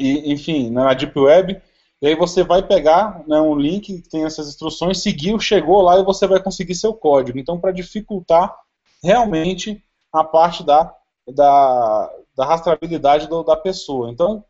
[0.00, 1.60] e, enfim, na Deep Web.
[2.02, 5.98] E aí você vai pegar né, um link que tem essas instruções, seguiu, chegou lá
[5.98, 7.38] e você vai conseguir seu código.
[7.38, 8.56] Então, para dificultar
[9.02, 9.82] realmente
[10.12, 10.94] a parte da,
[11.28, 14.10] da, da rastreabilidade do, da pessoa.
[14.10, 14.42] Então,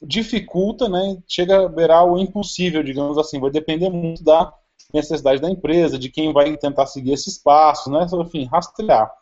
[0.00, 3.40] dificulta, né, chega a beirar o impossível, digamos assim.
[3.40, 4.54] Vai depender muito da
[4.92, 9.12] necessidade da empresa, de quem vai tentar seguir esses passos, né, enfim, rastrear.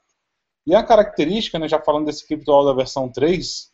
[0.66, 3.72] E a característica, né, já falando desse CryptoWall da versão 3,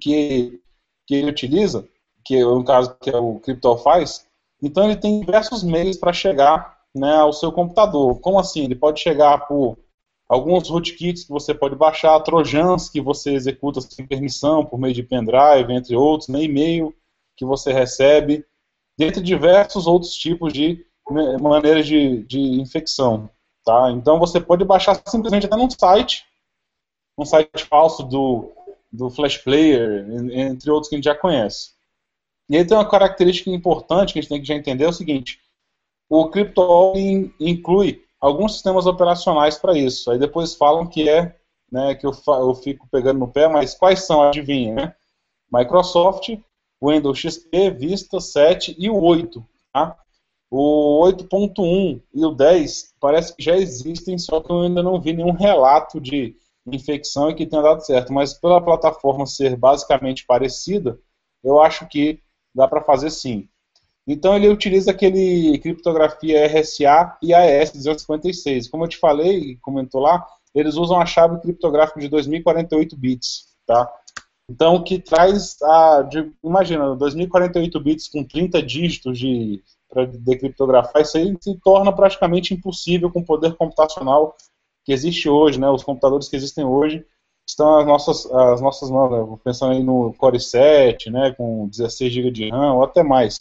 [0.00, 0.60] que
[1.06, 1.86] que ele utiliza,
[2.24, 4.26] que é um caso que é o Crypto faz,
[4.62, 8.18] então ele tem diversos meios para chegar né, ao seu computador.
[8.20, 8.64] Como assim?
[8.64, 9.78] Ele pode chegar por
[10.28, 15.02] alguns rootkits que você pode baixar, trojans que você executa sem permissão por meio de
[15.02, 16.94] pendrive, entre outros, né, e-mail
[17.36, 18.44] que você recebe,
[18.98, 23.30] dentre diversos outros tipos de né, maneiras de, de infecção.
[23.64, 23.90] Tá?
[23.92, 26.24] Então você pode baixar simplesmente até num site,
[27.18, 28.52] um site falso do
[28.96, 31.70] do Flash Player, entre outros que a gente já conhece.
[32.48, 34.92] E aí tem uma característica importante que a gente tem que já entender, é o
[34.92, 35.40] seguinte,
[36.08, 36.94] o CryptoWall
[37.40, 40.10] inclui alguns sistemas operacionais para isso.
[40.10, 41.36] Aí depois falam que é,
[41.70, 44.94] né, que eu, eu fico pegando no pé, mas quais são, adivinha, né?
[45.52, 46.30] Microsoft,
[46.82, 49.96] Windows XP, Vista 7 e o 8, tá?
[50.50, 55.12] O 8.1 e o 10 parece que já existem, só que eu ainda não vi
[55.12, 56.36] nenhum relato de
[56.74, 58.12] infecção e que tenha dado certo.
[58.12, 60.98] Mas pela plataforma ser basicamente parecida,
[61.42, 62.20] eu acho que
[62.54, 63.48] dá para fazer sim.
[64.06, 68.68] Então ele utiliza aquele criptografia RSA e AES 256.
[68.68, 70.24] Como eu te falei, comentou lá,
[70.54, 73.92] eles usam a chave criptográfica de 2048 bits, tá?
[74.48, 81.16] Então que traz a, de, imagina, 2048 bits com 30 dígitos de para decriptografar, isso
[81.16, 84.36] aí se torna praticamente impossível com o poder computacional
[84.86, 85.68] que existe hoje, né?
[85.68, 87.04] Os computadores que existem hoje
[87.46, 92.30] estão as nossas, as nossas mãos, pensando aí no Core 7, né, com 16 GB
[92.30, 93.38] de RAM ou até mais,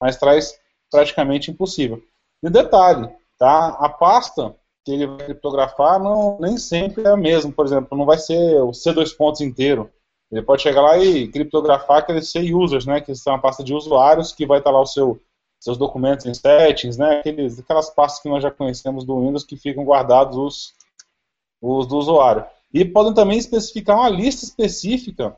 [0.00, 0.58] mas traz
[0.90, 2.02] praticamente impossível.
[2.42, 3.68] E detalhe, tá?
[3.80, 4.54] A pasta
[4.84, 8.60] que ele vai criptografar não, nem sempre é a mesma, por exemplo, não vai ser
[8.60, 9.90] o C2 pontos inteiro.
[10.30, 13.72] Ele pode chegar lá e criptografar aqueles C users, né, que são a pasta de
[13.72, 15.20] usuários que vai estar lá o seu
[15.60, 19.56] seus documentos em settings, né, aqueles, aquelas pastas que nós já conhecemos do Windows que
[19.56, 20.74] ficam guardados os,
[21.60, 22.44] os do usuário.
[22.72, 25.36] E podem também especificar uma lista específica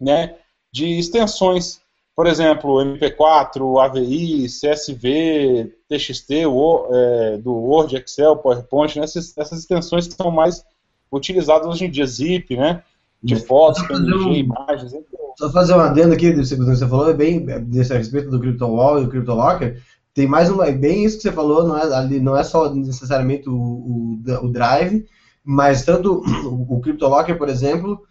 [0.00, 0.36] né,
[0.72, 1.80] de extensões,
[2.14, 9.60] por exemplo, MP4, AVI, CSV, TXT, o, é, do Word, Excel, PowerPoint, né, essas, essas,
[9.60, 10.64] extensões que são mais
[11.10, 12.82] utilizadas hoje em dia, Zip, né,
[13.22, 14.92] de fotos, PNG, um, imagens.
[15.38, 18.40] Só fazer um adendo aqui, do que você falou, é bem desse a respeito do
[18.40, 19.80] CryptoWall e o CryptoLocker,
[20.12, 22.72] tem mais um, é bem isso que você falou, não é, ali, não é só
[22.74, 25.06] necessariamente o, o, o Drive,
[25.44, 28.02] mas tanto o, CryptoLocker, por exemplo,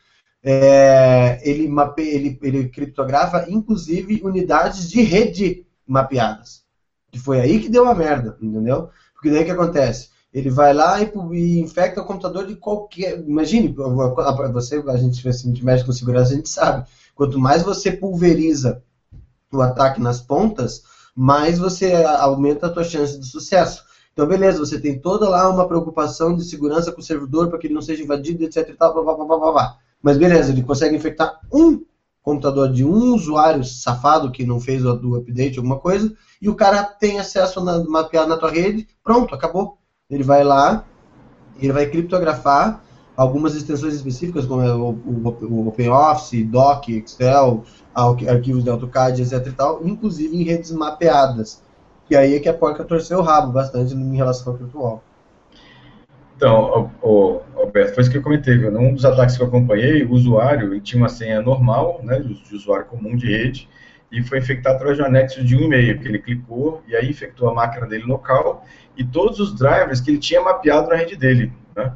[0.44, 6.64] é, ele, mape, ele, ele criptografa inclusive unidades de rede mapeadas.
[7.14, 8.90] E foi aí que deu a merda, entendeu?
[9.14, 10.10] Porque daí o que acontece?
[10.34, 13.20] Ele vai lá e, e, infecta o computador de qualquer.
[13.20, 13.76] Imagine,
[14.54, 16.88] você, a gente, a gente mexe com segurança, a gente sabe.
[17.14, 18.82] Quanto mais você pulveriza
[19.52, 23.84] o ataque nas pontas, mais você aumenta a tua chance de sucesso.
[24.14, 27.68] Então, beleza, você tem toda lá uma preocupação de segurança com o servidor para que
[27.68, 29.78] ele não seja invadido, etc e tal, blá, blá, blá, blá, blá.
[30.02, 31.82] Mas beleza, ele consegue infectar um
[32.22, 36.56] computador de um usuário safado que não fez o do update, alguma coisa, e o
[36.56, 39.78] cara tem acesso na, mapeado na tua rede, pronto, acabou.
[40.10, 40.86] Ele vai lá,
[41.60, 42.84] ele vai criptografar
[43.16, 47.64] algumas extensões específicas, como é o, o, o OpenOffice, Doc, Excel,
[48.28, 51.62] arquivos de AutoCAD, etc e tal, inclusive em redes mapeadas.
[52.12, 55.02] E aí é que a porca torceu o rabo bastante em relação ao virtual.
[56.36, 58.58] Então, o, o, Alberto, foi isso que eu comentei.
[58.58, 58.70] Viu?
[58.70, 62.54] Num dos ataques que eu acompanhei, o usuário tinha uma senha normal, né, de, de
[62.54, 63.70] usuário comum de rede,
[64.12, 67.10] e foi infectado através de um anexo de um e-mail, que ele clicou e aí
[67.10, 68.66] infectou a máquina dele local
[68.98, 71.54] e todos os drivers que ele tinha mapeado na rede dele.
[71.74, 71.94] Né?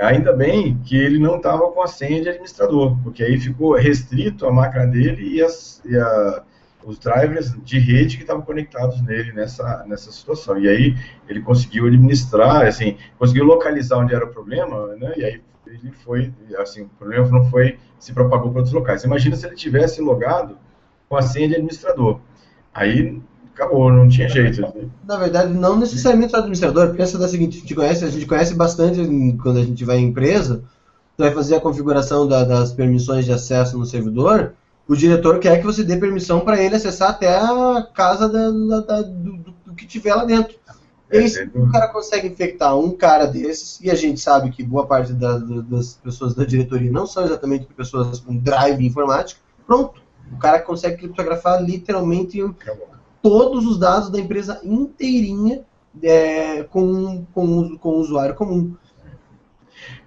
[0.00, 4.44] Ainda bem que ele não estava com a senha de administrador, porque aí ficou restrito
[4.44, 6.42] a máquina dele e, as, e a,
[6.84, 10.58] os drivers de rede que estavam conectados nele nessa, nessa situação.
[10.58, 10.96] E aí
[11.28, 15.12] ele conseguiu administrar, assim, conseguiu localizar onde era o problema, né?
[15.16, 19.04] E aí ele foi, assim, o problema não foi se propagou para outros locais.
[19.04, 20.56] Imagina se ele tivesse logado
[21.08, 22.18] com a senha de administrador.
[22.74, 23.20] Aí
[23.54, 24.60] acabou, não tinha jeito.
[25.06, 26.94] Na verdade, não necessariamente o administrador.
[26.94, 28.98] Pensa da seguinte, a gente conhece, a gente conhece bastante
[29.42, 30.64] quando a gente vai em empresa,
[31.16, 34.54] vai fazer a configuração da, das permissões de acesso no servidor,
[34.88, 38.80] o diretor quer que você dê permissão para ele acessar até a casa da, da,
[38.80, 40.56] da, do, do, que tiver lá dentro.
[41.10, 44.62] E aí, se o cara consegue infectar um cara desses, e a gente sabe que
[44.62, 50.00] boa parte da, das pessoas da diretoria não são exatamente pessoas com drive informática, pronto.
[50.32, 52.42] O cara consegue criptografar literalmente
[53.20, 55.62] todos os dados da empresa inteirinha
[56.02, 58.74] é, com, com, com o usuário comum.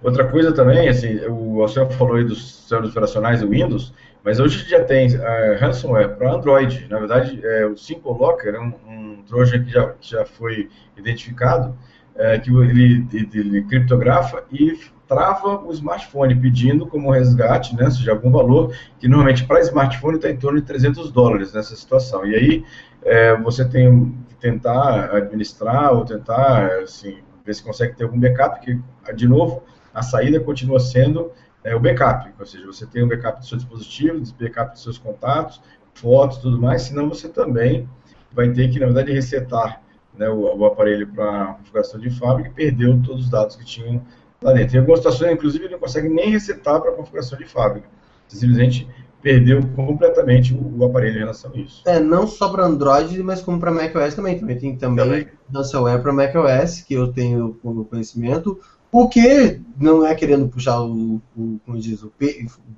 [0.02, 3.92] Outra coisa também, assim, o Alceu falou aí dos sistemas operacionais do Windows,
[4.26, 5.20] mas hoje já tem uh,
[5.60, 6.88] ransomware para Android.
[6.90, 11.78] Na verdade, é, o Simple Locker é um, um Trojan que já, já foi identificado,
[12.16, 18.10] é, que ele, ele, ele, criptografa e trava o smartphone, pedindo como resgate, né, seja
[18.10, 22.26] algum valor, que normalmente para smartphone está em torno de 300 dólares nessa situação.
[22.26, 22.64] E aí
[23.04, 28.58] é, você tem que tentar administrar ou tentar assim, ver se consegue ter algum backup,
[28.60, 28.76] que,
[29.14, 29.62] de novo,
[29.94, 31.30] a saída continua sendo
[31.66, 34.98] é o backup, ou seja, você tem um backup do seu dispositivo, backup dos seus
[34.98, 35.60] contatos,
[35.94, 37.88] fotos, tudo mais, senão você também
[38.32, 39.82] vai ter que, na verdade, resetar
[40.16, 44.00] né, o, o, aparelho para configuração de fábrica e perdeu todos os dados que tinham
[44.40, 44.76] lá dentro.
[44.76, 47.88] Em algumas situações, inclusive, ele não consegue nem resetar para configuração de fábrica.
[48.28, 48.88] Você simplesmente
[49.20, 51.82] perdeu completamente o, o aparelho em relação a isso.
[51.84, 54.38] É, não só para Android, mas como para macOS também.
[54.38, 55.28] Também tem também, também.
[55.52, 58.60] ransomware para macOS, que eu tenho como conhecimento.
[58.90, 62.12] O que não é querendo puxar o, o como diz, o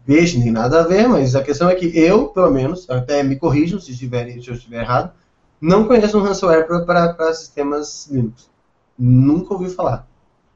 [0.04, 3.36] peixe nem nada a ver, mas a questão é que eu, pelo menos, até me
[3.36, 5.12] corrijam se, estiver, se eu estiver errado,
[5.60, 8.50] não conheço um ransomware para sistemas Linux.
[8.98, 10.06] Nunca ouvi falar.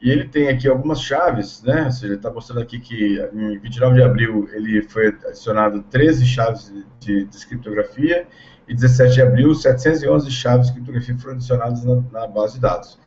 [0.04, 1.86] e ele tem aqui algumas chaves, né?
[1.86, 6.74] Ou seja, está mostrando aqui que em 29 de abril ele foi adicionado 13 chaves
[7.00, 8.28] de, de criptografia
[8.68, 13.00] e 17 de abril 711 chaves de criptografia foram adicionadas na, na base de dados.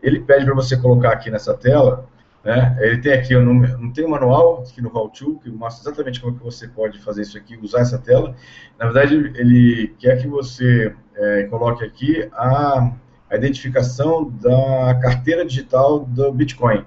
[0.00, 2.08] Ele pede para você colocar aqui nessa tela,
[2.44, 2.78] né?
[2.80, 5.90] Ele tem aqui um número, não tem um manual aqui no How To que mostra
[5.90, 8.32] exatamente como que você pode fazer isso aqui, usar essa tela.
[8.78, 12.92] Na verdade, ele quer que você é, coloque aqui a
[13.34, 16.84] a identificação da carteira digital do Bitcoin.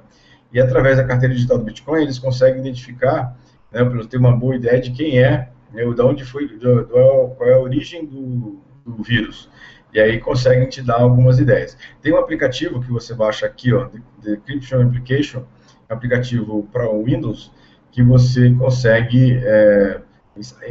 [0.52, 3.38] E através da carteira digital do Bitcoin, eles conseguem identificar,
[3.72, 7.28] né, para ter uma boa ideia de quem é, né, de onde foi, do, do,
[7.36, 9.50] qual é a origem do, do, vírus.
[9.94, 11.78] E aí conseguem te dar algumas ideias.
[12.02, 13.90] Tem um aplicativo que você baixa aqui, ó,
[14.24, 15.44] Decryption Application,
[15.90, 17.52] aplicativo para o Windows,
[17.92, 20.02] que você consegue é,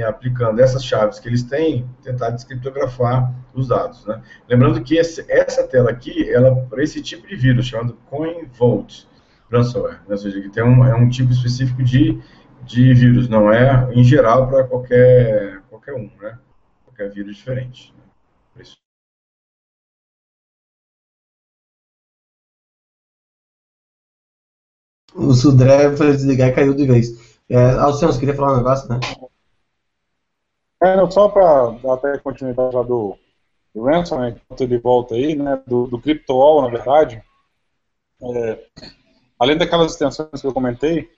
[0.06, 4.04] aplicando essas chaves que eles têm, tentar descriptografar os dados.
[4.06, 4.22] Né?
[4.48, 9.08] Lembrando que esse, essa tela aqui, ela para esse tipo de vírus, chamado CoinVault
[9.50, 10.10] ransomware, né?
[10.10, 12.20] ou seja, que tem um, é um tipo específico de,
[12.64, 16.38] de vírus, não é em geral para qualquer, qualquer um, né?
[16.84, 17.94] qualquer vírus diferente.
[17.96, 18.62] Né?
[18.62, 18.76] Isso.
[25.14, 27.26] O Sudré foi desligar e caiu de vez.
[27.48, 28.98] É, Alciano, você queria falar um negócio, né?
[30.82, 33.16] É, não, só para dar até continuidade do,
[33.74, 37.22] do Ransom, né, enquanto ele volta aí, né, do, do CryptoWall, na verdade,
[38.22, 38.66] é,
[39.38, 41.10] além daquelas extensões que eu comentei,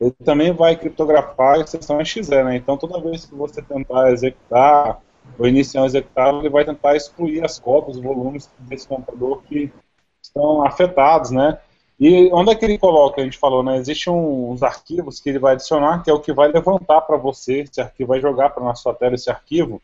[0.00, 5.00] ele também vai criptografar a extensão XE, né, então toda vez que você tentar executar
[5.38, 9.70] ou iniciar um executável, ele vai tentar excluir as cópias, os volumes desse computador que
[10.22, 11.58] estão afetados, né,
[12.06, 13.18] e onde é que ele coloca?
[13.18, 13.78] A gente falou, né?
[13.78, 17.60] Existem uns arquivos que ele vai adicionar, que é o que vai levantar para você
[17.60, 19.80] esse arquivo, vai jogar para na sua tela esse arquivo.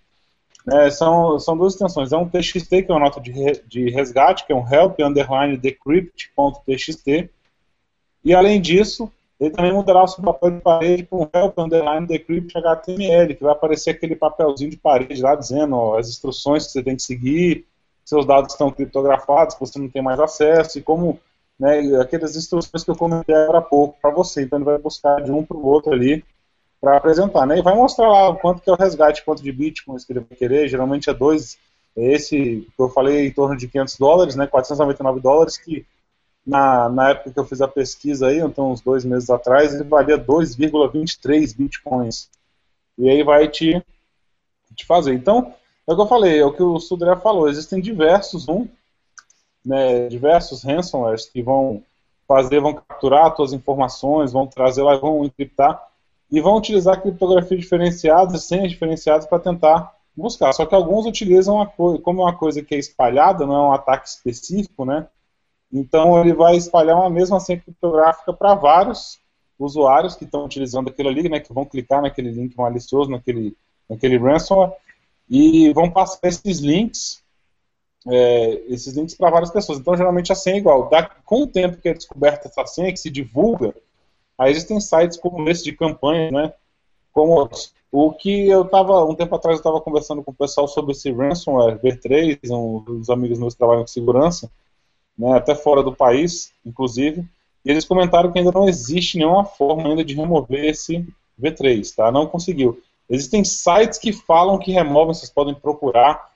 [0.70, 2.12] É, são, são duas extensões.
[2.12, 3.33] É um TXT, que é uma nota de,
[3.66, 7.30] de resgate, que é um help underline decrypt.txt.
[8.22, 12.06] E além disso, ele também mudará o seu papel de parede para um help underline
[12.06, 16.72] decrypt HTML, que vai aparecer aquele papelzinho de parede lá dizendo ó, as instruções que
[16.72, 17.64] você tem que seguir,
[18.04, 21.18] seus dados estão criptografados, você não tem mais acesso, e como
[21.60, 24.42] né, aquelas instruções que eu comentei agora há pouco para você.
[24.42, 26.24] Então ele vai buscar de um para o outro ali
[26.80, 27.58] para apresentar, né?
[27.58, 30.38] E vai mostrar lá quanto que é o resgate, quanto de bitcoins que ele vai
[30.38, 30.68] querer.
[30.68, 31.58] Geralmente é dois,
[31.94, 34.46] é esse que eu falei em torno de 500 dólares, né?
[34.46, 35.86] 499 dólares que
[36.46, 39.84] na, na época que eu fiz a pesquisa aí, então uns dois meses atrás, ele
[39.84, 42.30] valia 2,23 bitcoins.
[42.96, 43.84] E aí vai te,
[44.74, 45.12] te fazer.
[45.12, 45.54] Então,
[45.86, 48.66] é o que eu falei, é o que o Sudré falou, existem diversos, um,
[49.64, 51.82] né, diversos ransomwares que vão
[52.26, 55.82] fazer, vão capturar suas informações, vão trazer lá, vão encriptar
[56.30, 60.52] e vão utilizar criptografia diferenciada, senhas diferenciadas para tentar buscar.
[60.52, 63.72] Só que alguns utilizam coisa, como é uma coisa que é espalhada, não é um
[63.72, 65.06] ataque específico, né?
[65.72, 69.18] Então ele vai espalhar uma mesma senha criptográfica para vários
[69.58, 71.40] usuários que estão utilizando aquilo ali, né?
[71.40, 73.56] Que vão clicar naquele link malicioso, naquele,
[73.88, 74.72] naquele ransomware
[75.28, 77.22] e vão passar esses links
[78.09, 79.78] é, esses links para várias pessoas.
[79.78, 80.88] Então, geralmente a senha é igual.
[80.88, 83.74] Da, com o tempo que é descoberta essa senha, que se divulga,
[84.38, 86.53] aí existem sites como esse de campanha, né?
[87.12, 87.74] Como outros.
[87.92, 91.11] O que eu estava, um tempo atrás, eu estava conversando com o pessoal sobre esse
[91.11, 94.48] ransomware V3, um dos amigos meus trabalham com segurança,
[95.18, 97.28] né, até fora do país, inclusive,
[97.64, 101.05] e eles comentaram que ainda não existe nenhuma forma ainda de remover esse
[101.38, 102.12] V3, tá?
[102.12, 102.80] Não conseguiu.
[103.09, 106.30] Existem sites que falam que removem, vocês podem procurar,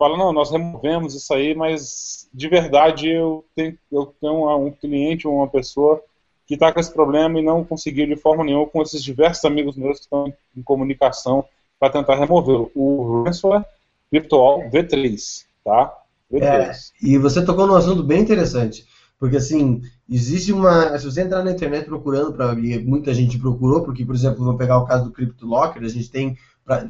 [0.00, 5.28] fala, não, nós removemos isso aí, mas de verdade eu tenho, eu tenho um cliente
[5.28, 6.02] ou uma pessoa
[6.46, 9.76] que está com esse problema e não conseguiu de forma nenhuma com esses diversos amigos
[9.76, 11.44] meus que estão em comunicação
[11.78, 13.64] para tentar remover o ransomware
[14.10, 15.94] virtual V3, tá?
[16.32, 16.42] V3.
[16.42, 16.72] É,
[17.02, 18.86] e você tocou num assunto bem interessante,
[19.18, 24.04] porque assim, existe uma, se você entrar na internet procurando para muita gente procurou, porque
[24.04, 26.38] por exemplo, vou pegar o caso do CryptoLocker, a gente tem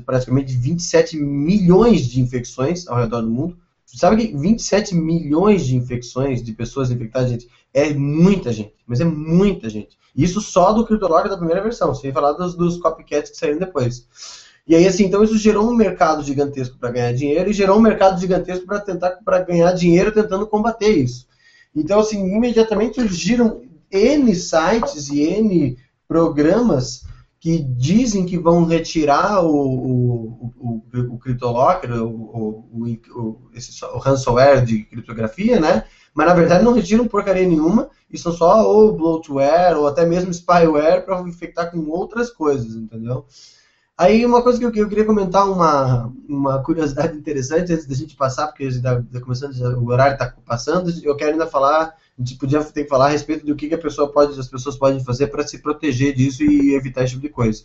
[0.04, 3.56] praticamente 27 milhões de infecções ao redor do mundo.
[3.84, 9.04] Sabe que 27 milhões de infecções, de pessoas infectadas, gente, é muita gente, mas é
[9.04, 9.98] muita gente.
[10.14, 14.06] Isso só do CryptoLocker da primeira versão, sem falar dos, dos copycats que saíram depois.
[14.66, 17.82] E aí, assim, então isso gerou um mercado gigantesco para ganhar dinheiro e gerou um
[17.82, 21.26] mercado gigantesco para tentar para ganhar dinheiro tentando combater isso.
[21.74, 25.76] Então, assim, imediatamente surgiram N sites e N
[26.06, 27.04] programas
[27.40, 33.98] que dizem que vão retirar o, o, o, o CryptoLocker, o, o, o, esse, o
[33.98, 35.84] ransomware de criptografia, né?
[36.12, 40.34] Mas na verdade não retiram porcaria nenhuma e são só ou bloatware ou até mesmo
[40.34, 43.24] spyware para infectar com outras coisas, entendeu?
[43.96, 48.48] Aí uma coisa que eu, queria comentar, uma, uma curiosidade interessante antes da gente passar,
[48.48, 52.36] porque gente está tá começando, o horário está passando, eu quero ainda falar, a gente
[52.36, 55.02] podia ter que falar a respeito do que, que a pessoa pode, as pessoas podem
[55.02, 57.64] fazer para se proteger disso e evitar esse tipo de coisa.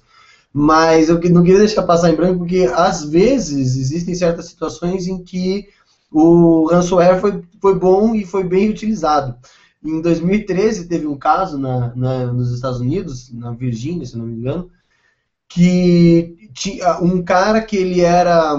[0.54, 5.22] Mas eu não queria deixar passar em branco, porque às vezes existem certas situações em
[5.22, 5.68] que
[6.10, 9.36] o ransomware foi, foi bom e foi bem utilizado.
[9.84, 14.38] Em 2013 teve um caso na, na, nos Estados Unidos, na Virgínia, se não me
[14.38, 14.72] engano,
[15.50, 18.56] que tinha um cara que ele era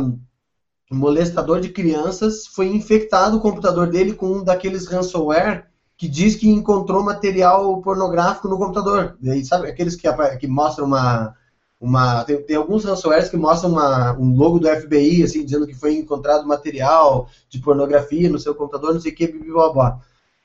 [0.91, 5.65] molestador de crianças foi infectado o computador dele com um daqueles ransomware
[5.97, 9.17] que diz que encontrou material pornográfico no computador.
[9.23, 11.35] E sabe aqueles que, que mostram uma
[11.79, 15.75] uma tem, tem alguns ransomwares que mostram uma, um logo do FBI assim dizendo que
[15.75, 20.01] foi encontrado material de pornografia no seu computador, não sei o que, blá.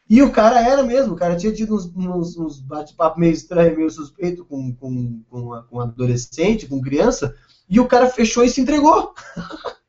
[0.09, 3.77] E o cara era mesmo, o cara tinha tido uns, uns, uns bate-papo meio estranho,
[3.77, 7.33] meio suspeito com, com, com, com adolescente, com criança,
[7.69, 9.13] e o cara fechou e se entregou.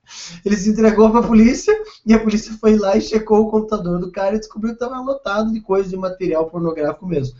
[0.44, 4.00] Ele se entregou para a polícia e a polícia foi lá e checou o computador
[4.00, 7.36] do cara e descobriu que estava lotado de coisa de material pornográfico mesmo.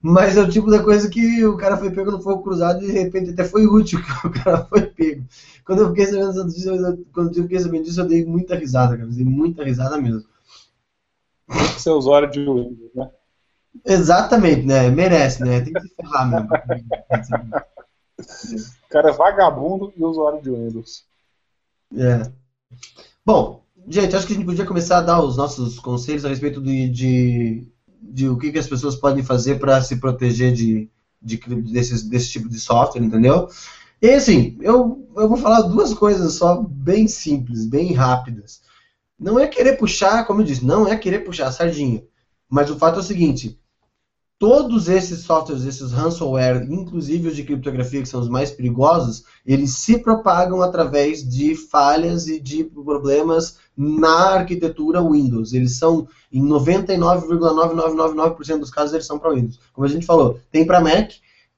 [0.00, 2.86] Mas é o tipo da coisa que o cara foi pego no fogo cruzado e
[2.86, 5.24] de repente até foi útil que o cara foi pego.
[5.64, 6.70] Quando eu fiquei sabendo disso,
[7.12, 9.08] quando eu fiquei sabendo disso, eu dei muita risada, cara.
[9.08, 10.24] Eu dei muita risada mesmo
[11.86, 13.10] ser usuário de Windows, né?
[13.84, 14.88] Exatamente, né?
[14.90, 15.60] Merece, né?
[15.60, 16.48] Tem que se ferrar mesmo.
[18.84, 21.04] o cara é vagabundo e usuário de Windows.
[21.94, 22.30] É.
[23.24, 26.60] Bom, gente, acho que a gente podia começar a dar os nossos conselhos a respeito
[26.60, 27.68] de, de,
[28.00, 32.30] de o que, que as pessoas podem fazer para se proteger de, de, desses, desse
[32.30, 33.48] tipo de software, entendeu?
[34.00, 38.60] E assim, eu, eu vou falar duas coisas só bem simples, bem rápidas.
[39.18, 42.04] Não é querer puxar, como eu disse, não é querer puxar a sardinha.
[42.48, 43.58] Mas o fato é o seguinte:
[44.38, 49.76] todos esses softwares, esses ransomware, inclusive os de criptografia, que são os mais perigosos, eles
[49.76, 55.52] se propagam através de falhas e de problemas na arquitetura Windows.
[55.52, 59.60] Eles são, em 99,9999% dos casos, eles são para Windows.
[59.72, 61.12] Como a gente falou, tem para Mac,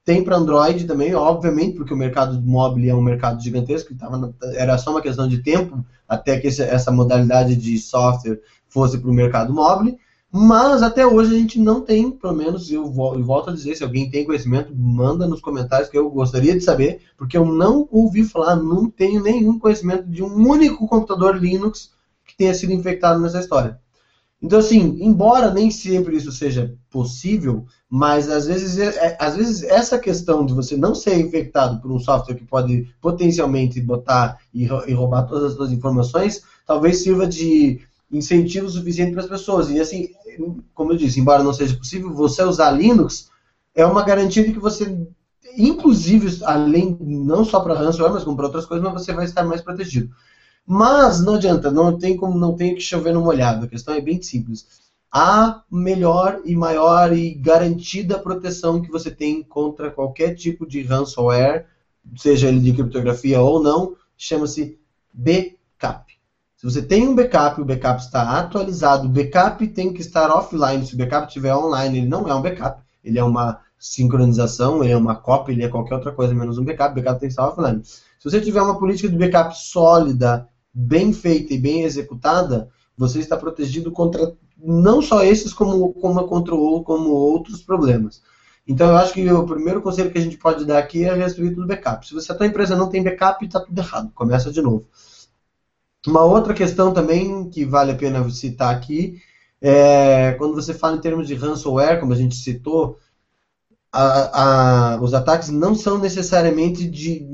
[0.05, 4.77] tem para Android também, obviamente, porque o mercado móvel é um mercado gigantesco, tava, era
[4.77, 9.53] só uma questão de tempo até que essa modalidade de software fosse para o mercado
[9.53, 9.97] móvel.
[10.31, 14.11] Mas até hoje a gente não tem, pelo menos eu volto a dizer, se alguém
[14.11, 18.55] tem conhecimento, manda nos comentários que eu gostaria de saber, porque eu não ouvi falar,
[18.55, 21.91] não tenho nenhum conhecimento de um único computador Linux
[22.27, 23.79] que tenha sido infectado nessa história.
[24.41, 29.63] Então, assim, embora nem sempre isso seja possível, mas às vezes, é, é, às vezes
[29.63, 34.63] essa questão de você não ser infectado por um software que pode potencialmente botar e,
[34.63, 37.81] e roubar todas as suas informações, talvez sirva de
[38.11, 39.69] incentivo suficiente para as pessoas.
[39.69, 40.09] E assim,
[40.73, 43.29] como eu disse, embora não seja possível, você usar Linux
[43.75, 44.97] é uma garantia de que você,
[45.57, 49.61] inclusive, além não só para ransomware, mas como para outras coisas, você vai estar mais
[49.61, 50.13] protegido.
[50.65, 53.65] Mas não adianta, não tem como não tem que chover no molhado.
[53.65, 54.67] A questão é bem simples.
[55.11, 61.65] A melhor e maior e garantida proteção que você tem contra qualquer tipo de ransomware,
[62.15, 64.77] seja ele de criptografia ou não, chama-se
[65.11, 65.58] backup.
[66.59, 70.85] Se você tem um backup, o backup está atualizado, o backup tem que estar offline.
[70.85, 74.91] Se o backup estiver online, ele não é um backup, ele é uma sincronização, ele
[74.91, 77.31] é uma cópia, ele é qualquer outra coisa menos um backup, o backup tem que
[77.31, 77.81] estar offline.
[77.85, 83.37] Se você tiver uma política de backup sólida, bem feita e bem executada, você está
[83.37, 86.53] protegido contra não só esses, como, como contra
[86.83, 88.21] como outros problemas.
[88.67, 91.15] Então, eu acho que o primeiro conselho que a gente pode dar aqui é a
[91.15, 92.05] respeito do backup.
[92.05, 94.11] Se você, a tua empresa não tem backup, está tudo errado.
[94.13, 94.85] Começa de novo.
[96.07, 99.21] Uma outra questão também que vale a pena citar aqui
[99.61, 102.97] é quando você fala em termos de ransomware, como a gente citou,
[103.91, 107.25] a, a, os ataques não são necessariamente de,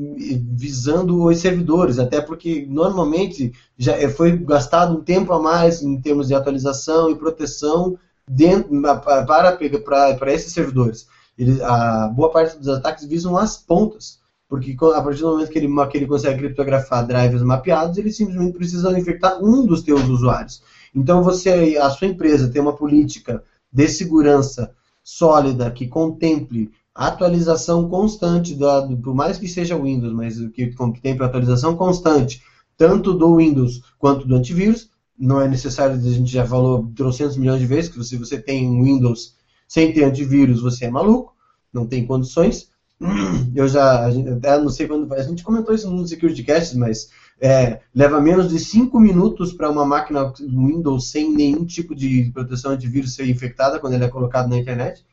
[0.54, 6.28] visando os servidores, até porque normalmente já foi gastado um tempo a mais em termos
[6.28, 7.98] de atualização e proteção
[8.28, 11.08] dentro, para, para, para esses servidores.
[11.38, 15.58] Ele, a boa parte dos ataques visam as pontas, porque a partir do momento que
[15.58, 20.62] ele, que ele consegue criptografar drivers mapeados, ele simplesmente precisa infectar um dos teus usuários.
[20.94, 24.74] Então você, a sua empresa tem uma política de segurança
[25.04, 31.26] sólida que contemple atualização constante, do, por mais que seja Windows, mas que, tem para
[31.26, 32.42] atualização constante,
[32.78, 34.90] tanto do Windows quanto do antivírus.
[35.18, 38.68] Não é necessário, a gente já falou trocentos milhões de vezes, que se você tem
[38.68, 39.36] um Windows
[39.68, 41.34] sem ter antivírus, você é maluco,
[41.74, 42.70] não tem condições.
[43.56, 47.82] Eu já, até não sei quando, a gente comentou isso no Security Cast, mas é,
[47.94, 53.14] leva menos de 5 minutos para uma máquina Windows sem nenhum tipo de proteção antivírus
[53.14, 55.06] ser infectada quando ele é colocado na internet.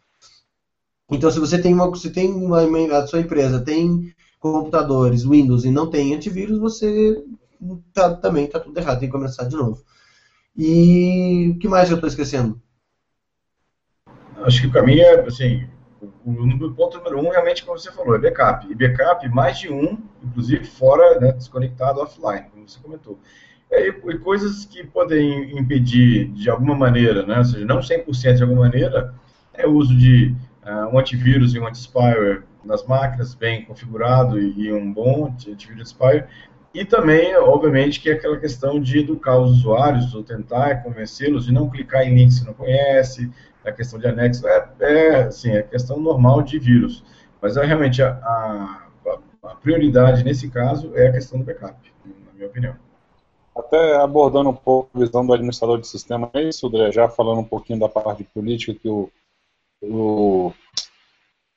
[1.10, 2.62] Então, se você tem uma, se tem uma,
[2.96, 7.22] a sua empresa tem computadores Windows e não tem antivírus, você
[7.92, 9.82] tá, também está tudo errado, tem que começar de novo.
[10.56, 12.60] E o que mais eu estou esquecendo?
[14.42, 15.64] Acho que o caminho é, assim,
[16.24, 18.70] o, ponto número um, realmente, como você falou, é backup.
[18.70, 23.18] E backup, mais de um, inclusive fora, né, desconectado offline, como você comentou.
[23.70, 28.42] E, e coisas que podem impedir de alguma maneira, né, ou seja, não 100% de
[28.42, 29.14] alguma maneira,
[29.54, 34.66] é o uso de uh, um antivírus e um anti-spyware nas máquinas, bem configurado e,
[34.66, 36.28] e um bom antivírus spyware.
[36.74, 41.52] E também, obviamente, que é aquela questão de educar os usuários, ou tentar convencê-los de
[41.52, 43.30] não clicar em links que não conhece,
[43.64, 47.04] a questão de anexo é, é, assim, é questão normal de vírus.
[47.40, 48.88] Mas é realmente a, a,
[49.44, 52.76] a, prioridade nesse caso é a questão do backup, na minha opinião.
[53.54, 57.40] Até abordando um pouco a visão do administrador de sistema, é isso, André, já falando
[57.40, 59.10] um pouquinho da parte política que o,
[59.82, 60.52] o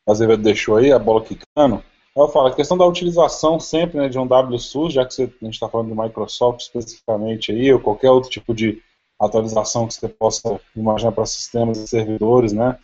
[0.07, 1.81] Azevedo deixou aí, a bola quicando.
[2.15, 5.45] Eu falo, a questão da utilização sempre né, de um WSUS, já que você, a
[5.45, 8.81] gente está falando de Microsoft especificamente aí, ou qualquer outro tipo de
[9.19, 12.77] atualização que você possa imaginar para sistemas e servidores, né?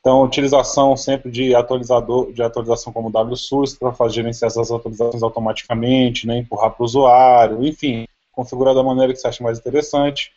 [0.00, 6.26] Então, utilização sempre de atualizador, de atualização como WSUS para fazer gerenciar essas atualizações automaticamente,
[6.26, 10.32] né, empurrar para o usuário, enfim, configurar da maneira que você acha mais interessante.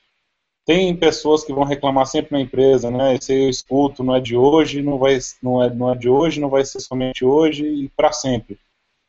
[0.66, 3.16] Tem pessoas que vão reclamar sempre na empresa, né?
[3.16, 6.39] Esse eu escuto, não é de hoje, não vai, não é, não é de hoje,
[6.39, 8.60] não vai ser somente hoje e para sempre.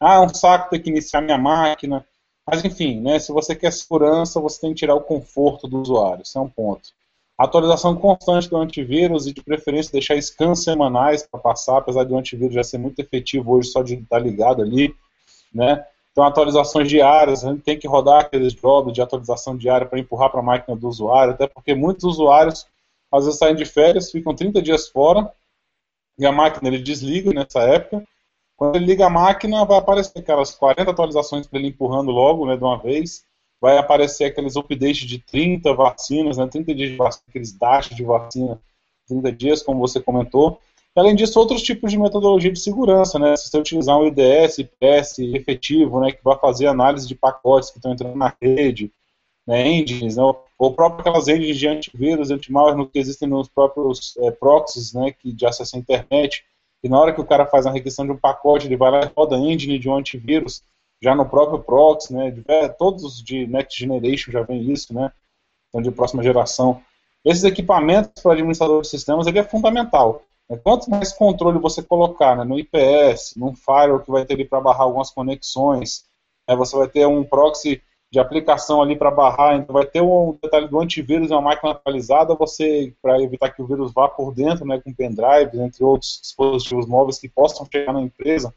[0.01, 2.07] Ah, um saco ter que iniciar minha máquina.
[2.47, 6.23] Mas enfim, né, se você quer segurança, você tem que tirar o conforto do usuário,
[6.23, 6.91] isso é um ponto.
[7.39, 12.19] Atualização constante do antivírus e de preferência deixar scans semanais para passar, apesar de o
[12.19, 14.95] antivírus já ser muito efetivo hoje só de estar ligado ali,
[15.53, 15.85] né?
[16.11, 20.31] Então atualizações diárias, a gente tem que rodar aqueles jobs de atualização diária para empurrar
[20.31, 22.67] para a máquina do usuário, até porque muitos usuários
[23.11, 25.33] às vezes saem de férias, ficam 30 dias fora
[26.19, 28.05] e a máquina ele desliga nessa época
[28.63, 32.57] quando ele liga a máquina, vai aparecer aquelas 40 atualizações para ele empurrando logo, né,
[32.57, 33.25] de uma vez.
[33.61, 38.05] Vai aparecer aqueles updates de 30 vacinas, né, 30 dias de vacina, aqueles dash de
[38.05, 38.63] vacina,
[39.09, 40.61] 30 dias, como você comentou.
[40.95, 43.35] E, além disso, outros tipos de metodologia de segurança, né?
[43.35, 47.79] Se você utilizar um IDS, IPS efetivo, né, que vai fazer análise de pacotes que
[47.79, 48.93] estão entrando na rede,
[49.45, 50.23] né, engines, né,
[50.57, 55.33] ou próprio aquelas engines de antivírus, antimalware que existem nos próprios é, proxies, né, que
[55.33, 56.45] de acesso à internet,
[56.83, 59.01] e na hora que o cara faz a requisição de um pacote, ele vai lá
[59.05, 60.63] e roda engine de um antivírus,
[61.01, 62.33] já no próprio proxy, né,
[62.79, 65.13] todos de Next Generation já vem isso, né,
[65.69, 66.83] então de próxima geração.
[67.25, 70.23] Esses equipamentos para administrador de sistemas, ele é fundamental.
[70.49, 74.45] Né, quanto mais controle você colocar né, no IPS, num firewall que vai ter ali
[74.45, 76.05] para barrar algumas conexões,
[76.49, 77.81] né, você vai ter um proxy
[78.13, 82.35] de aplicação ali para barrar, então vai ter um detalhe do antivírus uma máquina atualizada,
[82.35, 86.87] você para evitar que o vírus vá por dentro, né, com pendrive, entre outros dispositivos
[86.87, 88.55] móveis que possam chegar na empresa,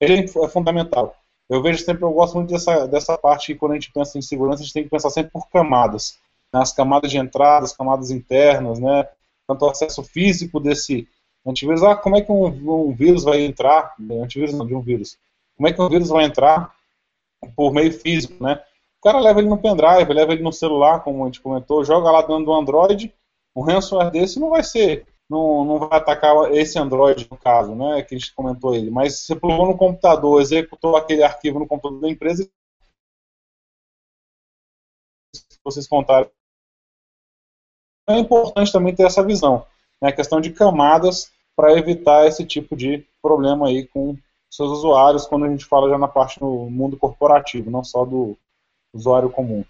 [0.00, 1.14] ele é fundamental.
[1.48, 4.22] Eu vejo sempre, eu gosto muito dessa, dessa parte que quando a gente pensa em
[4.22, 6.18] segurança, a gente tem que pensar sempre por camadas,
[6.52, 9.08] né, as camadas de entrada, as camadas internas, né,
[9.46, 11.06] tanto o acesso físico desse
[11.46, 13.94] antivírus, ah, como é que um, um vírus vai entrar,
[14.24, 15.16] antivírus não, de um vírus,
[15.56, 16.74] como é que um vírus vai entrar
[17.54, 18.60] por meio físico, né,
[19.00, 22.10] o cara leva ele no pendrive, leva ele no celular, como a gente comentou, joga
[22.10, 23.14] lá dentro do Android.
[23.54, 28.02] Um ransomware desse não vai ser, não, não vai atacar esse Android no caso, né,
[28.02, 28.90] que a gente comentou ele.
[28.90, 32.48] Mas você plugou no computador, executou aquele arquivo no computador da empresa,
[35.62, 36.30] vocês contaram.
[38.08, 39.64] É importante também ter essa visão,
[40.02, 44.16] né, a questão de camadas para evitar esse tipo de problema aí com
[44.50, 48.36] seus usuários quando a gente fala já na parte do mundo corporativo, não só do
[48.92, 49.64] usuário comum.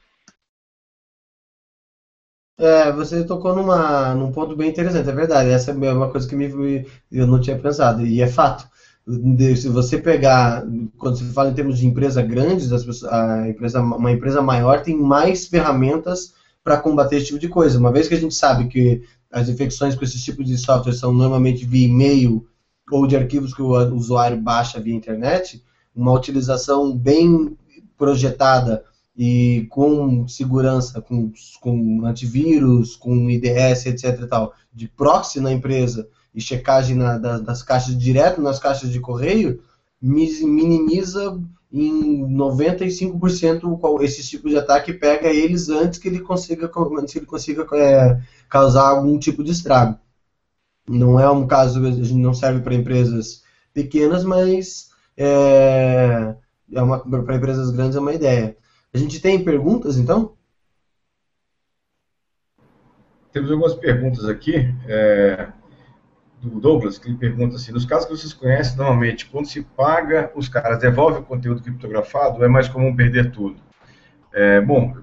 [2.59, 5.51] É, você tocou numa, num ponto bem interessante, é verdade.
[5.51, 8.69] Essa é uma coisa que me, eu não tinha pensado, e é fato.
[9.57, 10.65] Se você pegar,
[10.99, 12.71] quando se fala em termos de empresa grandes,
[13.07, 17.79] a empresa, uma empresa maior tem mais ferramentas para combater esse tipo de coisa.
[17.79, 21.13] Uma vez que a gente sabe que as infecções com esse tipo de software são
[21.13, 22.47] normalmente via e-mail
[22.91, 25.65] ou de arquivos que o usuário baixa via internet,
[25.95, 27.57] uma utilização bem
[27.97, 28.85] projetada
[29.19, 34.21] e com segurança, com, com antivírus, com IDS, etc.
[34.23, 38.91] E tal, de proxy na empresa e checagem na, das, das caixas direto nas caixas
[38.93, 39.61] de correio,
[40.01, 41.37] minimiza
[41.73, 47.27] em 95% esse tipo de ataque pega eles antes que ele consiga, antes que ele
[47.27, 49.99] consiga é, causar algum tipo de estrago.
[50.89, 53.43] Não é um caso, a gente não serve para empresas
[53.75, 56.37] pequenas, mas é,
[56.73, 56.81] é
[57.25, 58.57] para empresas grandes é uma ideia.
[58.93, 60.37] A gente tem perguntas, então?
[63.33, 64.75] Temos algumas perguntas aqui.
[64.87, 65.53] É,
[66.41, 70.31] do Douglas, que ele pergunta assim: nos casos que vocês conhecem, normalmente, quando se paga,
[70.35, 73.57] os caras devolvem o conteúdo criptografado, é mais comum perder tudo?
[74.33, 74.97] É, bom,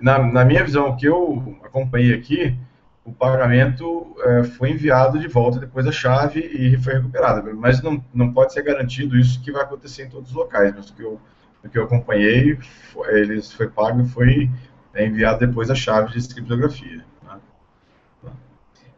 [0.00, 2.56] na, na, minha visão, o que eu acompanhei aqui,
[3.04, 7.54] o pagamento é, foi enviado de volta depois da chave e foi recuperado.
[7.54, 10.74] Mas não, não pode ser garantido isso que vai acontecer em todos os locais.
[10.74, 11.20] Mas o que eu
[11.62, 12.56] do que eu acompanhei,
[12.92, 14.50] foi, eles foi pago e foi
[14.94, 17.04] é, enviado depois a chave de criptografia.
[17.22, 17.38] Né?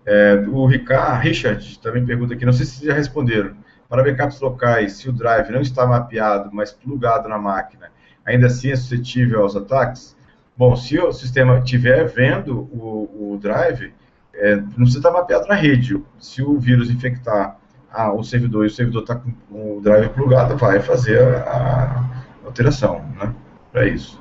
[0.07, 3.57] É, o Ricardo, Richard também pergunta aqui, não sei se já responderam.
[3.89, 7.91] Para backups locais, se o drive não está mapeado, mas plugado na máquina,
[8.25, 10.17] ainda assim é suscetível aos ataques?
[10.57, 13.93] Bom, se o sistema estiver vendo o, o drive,
[14.35, 16.01] é, não precisa estar mapeado na rede.
[16.19, 17.59] Se o vírus infectar
[17.93, 22.20] ah, o servidor e o servidor está com o drive plugado, vai fazer a,
[22.51, 23.35] alteração né,
[23.73, 24.21] para isso.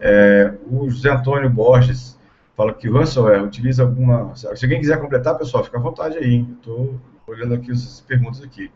[0.00, 2.18] É, o José Antônio Borges
[2.56, 4.34] fala que o ransomware utiliza alguma.
[4.34, 6.46] Se alguém quiser completar, pessoal, fica à vontade aí.
[6.56, 8.70] Estou olhando aqui as perguntas aqui.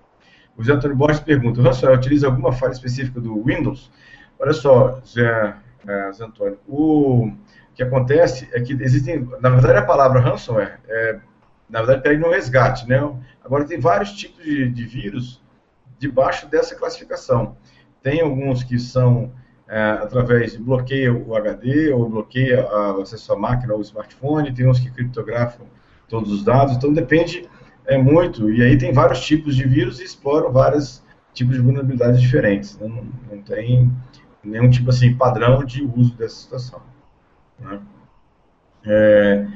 [0.57, 3.91] O José Antônio Borges pergunta: ransomware utiliza alguma falha específica do Windows?
[4.39, 5.57] Olha só, José,
[5.87, 7.33] é, Antônio, o
[7.75, 11.19] que acontece é que existem, na verdade, a palavra ransomware, é,
[11.69, 12.99] na verdade, pega no resgate, né?
[13.45, 15.43] Agora, tem vários tipos de, de vírus
[15.99, 17.57] debaixo dessa classificação.
[18.03, 19.32] Tem alguns que são
[19.68, 24.68] é, através de bloqueia o HD ou bloqueia o acesso à máquina ou smartphone, tem
[24.68, 25.66] uns que criptografam
[26.09, 27.49] todos os dados, então depende
[27.88, 28.53] é muito.
[28.53, 32.78] E aí tem vários tipos de vírus e exploram vários tipos de vulnerabilidades diferentes.
[32.78, 32.86] Né?
[32.86, 33.90] Não, não, tem
[34.44, 36.82] nenhum tipo assim padrão de uso dessa situação.
[37.59, 37.80] Né?
[38.84, 39.46] É,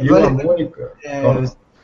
[0.00, 0.92] e a Mônica.
[1.02, 1.22] É,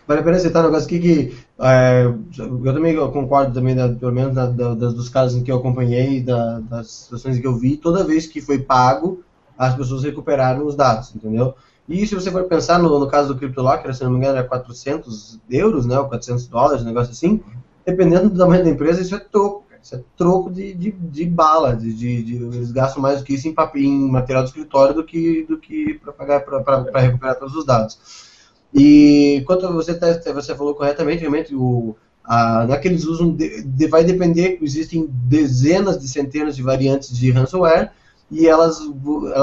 [0.06, 2.04] Vale a pena citar um negócio aqui que é,
[2.38, 6.22] eu também concordo também, da, pelo menos da, da, dos casos em que eu acompanhei,
[6.22, 9.24] das situações em que eu vi, toda vez que foi pago,
[9.58, 11.54] as pessoas recuperaram os dados, entendeu?
[11.88, 14.46] E se você for pensar no, no caso do CryptoLocker, se não me engano, era
[14.46, 17.40] 400 euros, né, ou 400 dólares, um negócio assim,
[17.84, 21.76] dependendo do tamanho da empresa, isso é troco, isso é troco de, de, de bala,
[21.76, 24.94] de, de, de, eles gastam mais do que isso em, papel, em material de escritório
[24.94, 28.25] do que, do que para pagar para recuperar todos os dados.
[28.74, 33.30] E quanto você, tá, você falou corretamente, realmente, o, a, não é que eles usam,
[33.30, 37.90] de, de, vai depender, existem dezenas de centenas de variantes de ransomware,
[38.30, 38.80] e elas,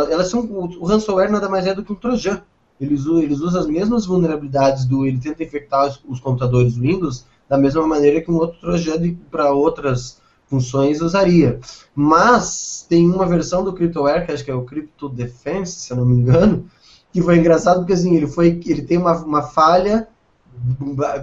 [0.09, 2.41] elas são, o ransomware nada mais é do que um trojan.
[2.79, 7.57] Eles, eles usam as mesmas vulnerabilidades do, ele tenta infectar os, os computadores Windows da
[7.57, 11.59] mesma maneira que um outro trojan para outras funções usaria.
[11.95, 15.97] Mas tem uma versão do CryptoWare, que acho que é o Crypto Defense, se eu
[15.97, 16.69] não me engano,
[17.13, 20.07] que foi engraçado porque assim, ele foi ele tem uma, uma falha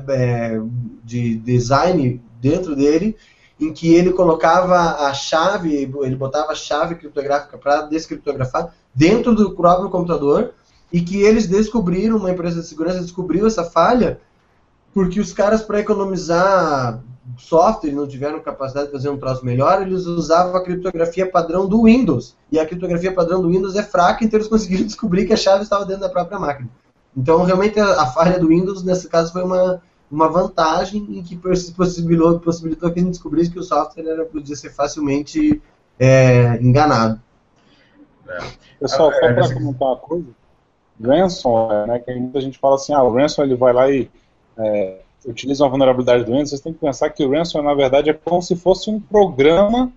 [0.09, 0.61] é,
[1.05, 3.17] de design dentro dele
[3.59, 9.55] em que ele colocava a chave, ele botava a chave criptográfica para descriptografar dentro do
[9.55, 10.55] próprio computador
[10.93, 14.21] e que eles descobriram, uma empresa de segurança descobriu essa falha
[14.95, 17.03] porque os caras para economizar
[17.41, 21.85] software não tiveram capacidade de fazer um troço melhor, eles usavam a criptografia padrão do
[21.85, 22.37] Windows.
[22.53, 25.63] E a criptografia padrão do Windows é fraca, então eles conseguiram descobrir que a chave
[25.63, 26.69] estava dentro da própria máquina.
[27.17, 31.37] Então, realmente, a, a falha do Windows, nesse caso, foi uma, uma vantagem em que
[31.37, 35.61] possibilitou, possibilitou que a gente descobrisse que o software era, podia ser facilmente
[35.99, 37.21] é, enganado.
[38.29, 38.39] É.
[38.79, 40.27] Pessoal, só para comentar uma coisa,
[41.03, 44.11] ransomware, né, que muita gente fala assim, ah, o ransom ele vai lá e
[44.57, 48.11] é, utilizam a vulnerabilidade do Windows, vocês têm que pensar que o ransomware, na verdade,
[48.11, 49.93] é como se fosse um programa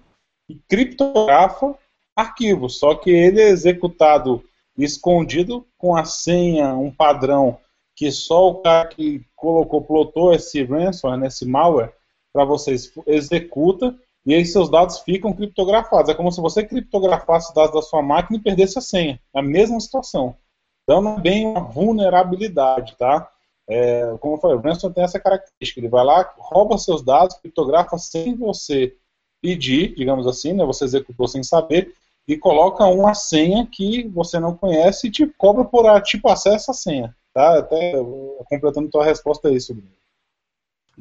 [0.47, 1.75] que criptografa
[2.15, 4.43] arquivos, só que ele é executado
[4.77, 7.57] escondido com a senha, um padrão
[7.95, 11.93] que só o cara que colocou, plotou esse ransomware, nesse malware,
[12.31, 13.95] para vocês executa
[14.25, 16.09] e aí seus dados ficam criptografados.
[16.09, 19.19] É como se você criptografasse os dados da sua máquina e perdesse a senha.
[19.33, 20.35] É a mesma situação.
[20.83, 23.29] Então não é bem uma vulnerabilidade, tá?
[23.67, 27.37] É, como eu falei, o ransomware tem essa característica, ele vai lá, rouba seus dados,
[27.37, 28.95] criptografa sem você
[29.41, 31.93] pedir, digamos assim, né, você executou sem saber,
[32.27, 36.73] e coloca uma senha que você não conhece e te cobra por tipo acesso à
[36.73, 37.15] senha.
[37.33, 37.59] Tá?
[37.59, 37.93] Até
[38.49, 39.91] completando tua resposta a isso, Bruno.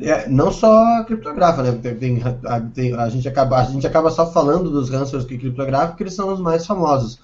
[0.01, 1.73] É, não só criptografa, né?
[1.73, 2.21] Tem, tem,
[2.75, 6.15] tem, a, gente acaba, a gente acaba só falando dos ransomwares que criptografam porque eles
[6.15, 7.21] são os mais famosos.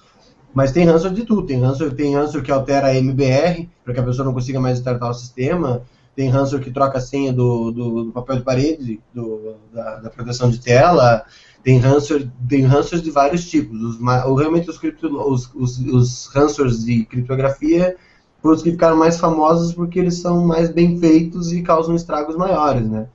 [0.53, 1.45] Mas tem ransomware de tudo.
[1.45, 5.09] Tem ransomware, tem que altera a MBR para que a pessoa não consiga mais startar
[5.09, 5.83] o sistema.
[6.15, 10.09] Tem ransomware que troca a senha do, do, do papel de parede, do, da, da,
[10.09, 11.23] proteção de tela.
[11.63, 13.81] Tem ransomware, tem de vários tipos.
[13.81, 13.99] Os,
[14.39, 17.95] realmente os, cripto, os, os, os de criptografia
[18.41, 22.35] foram os que ficaram mais famosos porque eles são mais bem feitos e causam estragos
[22.35, 23.07] maiores, né?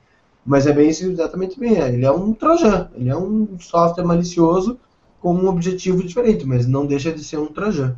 [0.45, 1.91] Mas é bem exatamente bem, é.
[1.91, 4.77] ele é um trojan, ele é um software malicioso
[5.25, 7.95] com um objetivo diferente, mas não deixa de ser um trojan.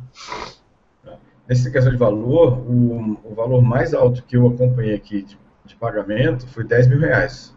[1.46, 5.76] Nessa questão de valor, o, o valor mais alto que eu acompanhei aqui de, de
[5.76, 7.54] pagamento foi 10 mil reais.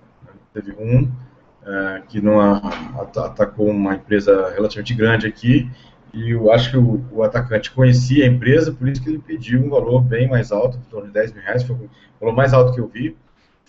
[0.54, 5.72] Teve um uh, que não atacou uma empresa relativamente grande aqui
[6.14, 9.66] e eu acho que o, o, atacante conhecia a empresa, por isso que ele pediu
[9.66, 12.54] um valor bem mais alto, em torno de 10 mil reais, foi o valor mais
[12.54, 13.16] alto que eu vi.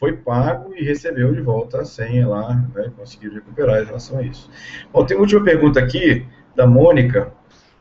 [0.02, 4.22] Foi pago e recebeu de volta a senha lá, né, conseguiu recuperar em relação a
[4.24, 4.50] isso.
[4.92, 6.26] Bom, tem uma última pergunta aqui,
[6.56, 7.32] da Mônica,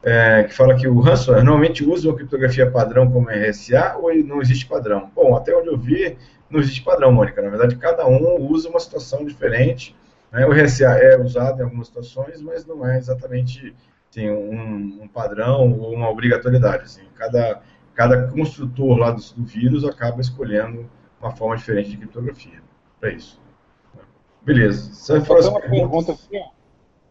[0.03, 4.39] é, que fala que o ransomware normalmente usa uma criptografia padrão como RSA ou não
[4.39, 5.09] existe padrão?
[5.15, 6.15] Bom, até onde eu vi,
[6.47, 7.41] não existe padrão, Mônica.
[7.41, 9.95] Na verdade, cada um usa uma situação diferente.
[10.31, 10.45] Né?
[10.45, 13.75] O RSA é usado em algumas situações, mas não é exatamente
[14.11, 16.83] tem um, um, padrão ou uma obrigatoriedade.
[16.83, 17.01] Assim.
[17.15, 17.63] Cada,
[17.95, 20.87] cada construtor lá do, do, vírus acaba escolhendo
[21.21, 22.61] uma forma diferente de criptografia
[22.99, 23.39] para isso.
[24.41, 24.93] Beleza.
[24.93, 26.41] Você tem uma pergunta aqui,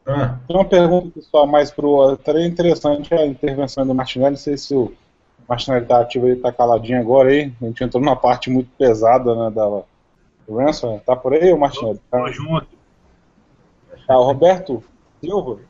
[0.07, 0.39] ah.
[0.47, 2.15] Tem uma pergunta pessoal mais pro.
[2.15, 4.33] Estaria interessante a intervenção do Martinelli.
[4.33, 4.93] Não sei se o
[5.49, 7.53] Martinelli está ativo aí, está caladinho agora aí.
[7.61, 9.83] A gente entrou numa parte muito pesada né, da
[10.49, 11.03] ransomware.
[11.05, 12.01] Tá por aí, o Martinelli?
[12.11, 12.67] Tá junto.
[14.07, 14.83] Tá, o Roberto
[15.21, 15.61] Silva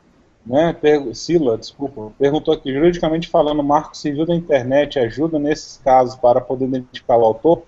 [0.45, 0.75] né,
[1.13, 6.41] Sila, desculpa, perguntou aqui, juridicamente falando, o marco civil da internet ajuda nesses casos para
[6.41, 7.63] poder identificar o autor?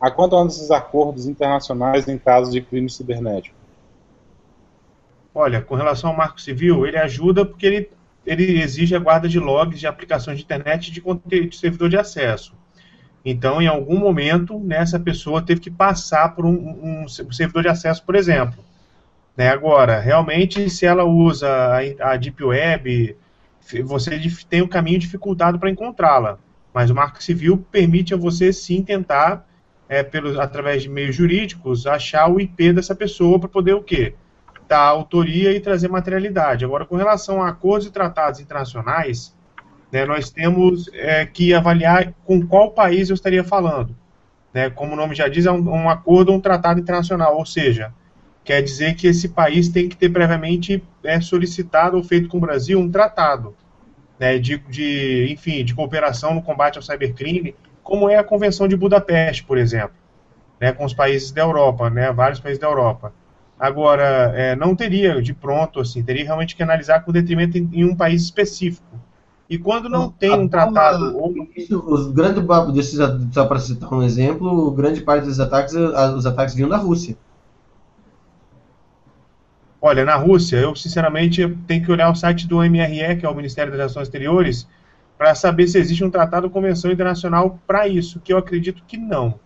[0.00, 3.56] A quanto andam esses acordos internacionais em casos de crime cibernético?
[5.34, 7.90] Olha, com relação ao marco civil, ele ajuda porque ele,
[8.24, 11.02] ele exige a guarda de logs de aplicações de internet de,
[11.46, 12.54] de servidor de acesso.
[13.24, 17.68] Então, em algum momento, né, essa pessoa teve que passar por um, um servidor de
[17.68, 18.64] acesso, por exemplo.
[19.36, 19.48] Né?
[19.48, 23.16] Agora, realmente, se ela usa a, a Deep Web,
[23.84, 24.18] você
[24.48, 26.38] tem o um caminho dificultado para encontrá-la.
[26.72, 29.46] Mas o Marco Civil permite a você sim tentar,
[29.88, 34.14] é, pelo, através de meios jurídicos, achar o IP dessa pessoa para poder o quê?
[34.68, 36.64] Dar autoria e trazer materialidade.
[36.64, 39.34] Agora, com relação a acordos e tratados internacionais,
[39.92, 43.94] né, nós temos é, que avaliar com qual país eu estaria falando.
[44.52, 47.46] Né, como o nome já diz, é um, um acordo ou um tratado internacional, ou
[47.46, 47.92] seja,
[48.42, 52.40] quer dizer que esse país tem que ter previamente é, solicitado ou feito com o
[52.40, 53.54] Brasil um tratado
[54.18, 57.54] né, de, de, enfim, de cooperação no combate ao cybercrime,
[57.86, 59.94] como é a Convenção de Budapeste, por exemplo,
[60.60, 63.12] né, com os países da Europa, né, vários países da Europa.
[63.58, 67.84] Agora, é, não teria de pronto, assim, teria realmente que analisar com detrimento em, em
[67.84, 68.84] um país específico.
[69.48, 71.16] E quando não tem um tratado.
[71.16, 71.32] Ou...
[71.86, 72.42] Os grandes
[72.74, 72.98] desses,
[73.32, 77.16] só para citar um exemplo, grande parte dos ataques, os ataques vinham da Rússia.
[79.80, 83.34] Olha, na Rússia, eu sinceramente tenho que olhar o site do MRE, que é o
[83.34, 84.66] Ministério das Relações Exteriores,
[85.16, 88.96] para saber se existe um tratado ou convenção internacional para isso, que eu acredito que
[88.96, 89.38] não.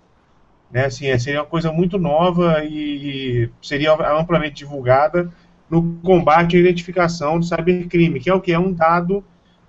[0.71, 5.29] Né, assim, é, seria uma coisa muito nova e, seria amplamente divulgada
[5.69, 9.25] no combate à identificação do cybercrime, que é o que é um dado,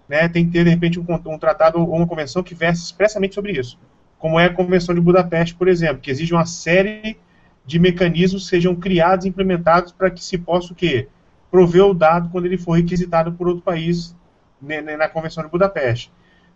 [0.07, 3.33] né, tem que ter de repente um, um tratado ou uma convenção que verse expressamente
[3.33, 3.79] sobre isso,
[4.19, 7.17] como é a Convenção de Budapeste, por exemplo, que exige uma série
[7.65, 11.07] de mecanismos sejam criados e implementados para que se possa o quê?
[11.49, 14.15] Prover o dado quando ele for requisitado por outro país
[14.61, 16.11] na Convenção de Budapeste.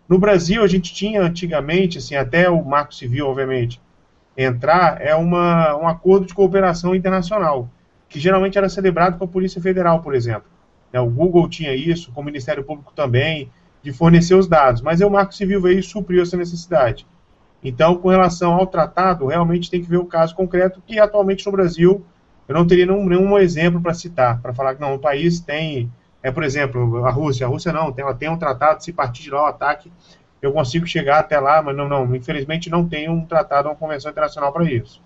[0.08, 3.80] No Brasil, a gente tinha antigamente, assim, até o Marco Civil, obviamente,
[4.36, 7.68] entrar, é uma, um acordo de cooperação internacional,
[8.08, 10.48] que geralmente era celebrado com a Polícia Federal, por exemplo.
[10.92, 13.50] Né, o Google tinha isso, com o Ministério Público também,
[13.82, 17.06] de fornecer os dados, mas o Marco Civil veio e supriu essa necessidade.
[17.62, 21.52] Então, com relação ao tratado, realmente tem que ver o caso concreto, que atualmente no
[21.52, 22.04] Brasil
[22.48, 25.90] eu não teria nenhum, nenhum exemplo para citar, para falar que não, o país tem,
[26.26, 29.30] é, por exemplo, a Rússia, a Rússia não, ela tem um tratado, se partir de
[29.30, 29.92] lá o ataque,
[30.42, 34.10] eu consigo chegar até lá, mas não, não, infelizmente não tem um tratado, uma convenção
[34.10, 35.00] internacional para isso.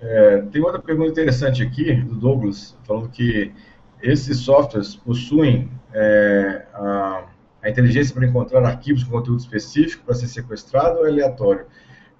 [0.00, 3.54] É, tem outra pergunta interessante aqui, do Douglas, falando que
[4.02, 7.24] esses softwares possuem é, a
[7.62, 11.66] a a inteligência para encontrar arquivos com conteúdo específico para ser sequestrado ou é aleatório?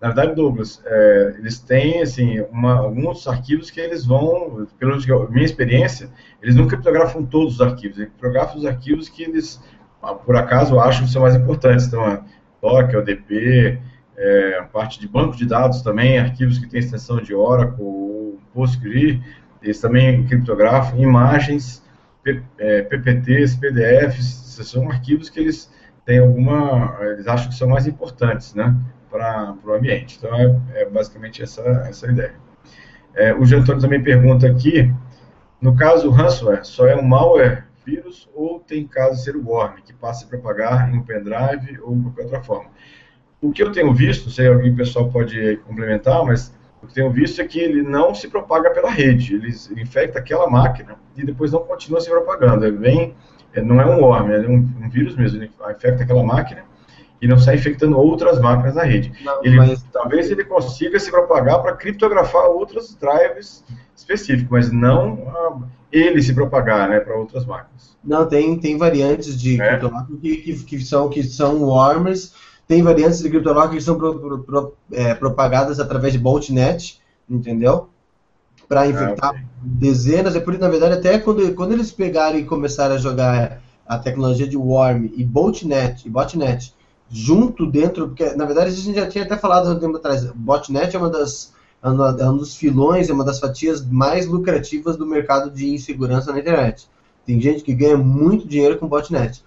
[0.00, 4.98] Na verdade, Douglas, é, eles têm assim, uma, alguns arquivos que eles vão, pela
[5.30, 6.10] minha experiência,
[6.42, 9.60] eles não criptografam todos os arquivos, eles criptografam os arquivos que eles,
[10.02, 11.86] ah, por acaso, acham que são mais importantes.
[11.86, 12.22] Então, a
[12.60, 13.80] TOC, ODP,
[14.18, 19.22] é, parte de banco de dados também, arquivos que têm extensão de Oracle, PostgreSQL,
[19.62, 21.82] eles também criptografam imagens,
[22.22, 25.70] P, é, PPTs, PDFs, são arquivos que eles
[26.04, 28.74] têm alguma, eles acham que são mais importantes, né?
[29.16, 30.18] Para o ambiente.
[30.18, 32.34] Então, é, é, basicamente essa, essa ideia.
[33.14, 34.92] É, o Jean Antônio também pergunta aqui,
[35.60, 39.46] no caso, o ransomware só é um malware vírus ou tem caso de ser o
[39.46, 42.70] worm, que passa a propagar em um pendrive ou qualquer outra forma?
[43.40, 47.40] O que eu tenho visto, sei, alguém pessoal pode complementar, mas o que tenho visto
[47.40, 51.52] é que ele não se propaga pela rede, ele, ele infecta aquela máquina e depois
[51.52, 52.70] não continua se propagando.
[52.72, 53.14] Bem,
[53.54, 56.64] é, não é um worm, é um, um vírus mesmo, ele infecta aquela máquina
[57.20, 59.12] e não sai infectando outras máquinas na rede.
[59.24, 59.84] Não, ele, mas...
[59.92, 63.64] Talvez ele consiga se propagar para criptografar outros drivers
[63.96, 67.96] específicos, mas não uh, ele se propagar né, para outras máquinas.
[68.04, 69.80] Não, tem, tem variantes de é?
[70.20, 72.34] que, que, que, são, que são warmers,
[72.68, 77.88] tem variantes de criptografia que são pro, pro, pro, é, propagadas através de botnet, entendeu?
[78.68, 79.44] Para ah, infectar ah, okay.
[79.62, 83.62] dezenas, é por isso, na verdade, até quando, quando eles pegarem e começarem a jogar
[83.86, 86.74] a tecnologia de worm e botnet, e botnet
[87.10, 90.24] junto dentro, porque na verdade a gente já tinha até falado há um tempo atrás,
[90.32, 94.96] botnet é uma das é, é um dos filões, é uma das fatias mais lucrativas
[94.96, 96.88] do mercado de insegurança na internet.
[97.24, 99.44] Tem gente que ganha muito dinheiro com botnet.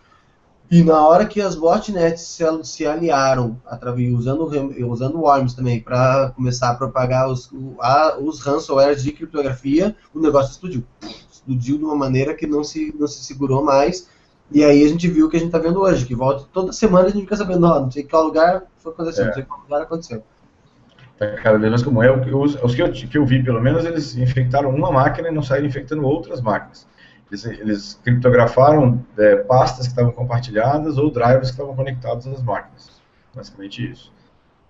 [0.72, 4.48] E na hora que as botnets se, se aliaram, através, usando,
[4.88, 7.50] usando worms também, para começar a propagar os,
[7.80, 10.84] a, os ransomwares de criptografia, o negócio explodiu.
[11.32, 14.08] Explodiu de uma maneira que não se, não se segurou mais
[14.52, 16.74] e aí a gente viu o que a gente está vendo hoje, que volta toda
[16.74, 19.28] semana a gente fica sabendo, não, não sei qual lugar foi acontecendo, é.
[19.28, 20.24] não sei qual lugar aconteceu.
[21.20, 22.02] Tá cada vez mais comum.
[22.02, 25.32] É, os, os que, eu, que eu vi, pelo menos, eles infectaram uma máquina e
[25.32, 26.88] não saíram infectando outras máquinas.
[27.30, 33.00] Eles, eles criptografaram é, pastas que estavam compartilhadas ou drivers que estavam conectados às máquinas.
[33.36, 34.12] Basicamente isso.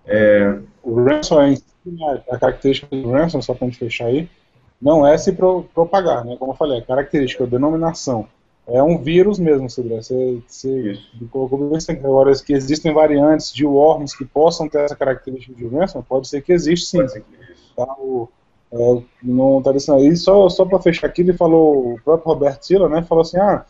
[0.04, 0.58] É...
[0.82, 1.58] O ransomware,
[2.30, 4.28] a característica do ransomware, só para a gente fechar aí,
[4.82, 6.36] não é se pro, propagar, né?
[6.38, 8.28] Como eu falei, a característica, a denominação
[8.70, 9.96] é um vírus mesmo, Cedré.
[9.96, 10.98] Você, você
[11.30, 16.02] colocou bem agora que existem variantes de worms que possam ter essa característica de doença,
[16.02, 16.98] pode ser que existe sim.
[16.98, 17.74] Pode ser que existe.
[17.76, 18.28] Tá, o,
[18.72, 20.16] é, não está dizendo aí.
[20.16, 23.64] Só, só para fechar aqui, ele falou, o próprio Roberto Sila, né, falou assim, ah,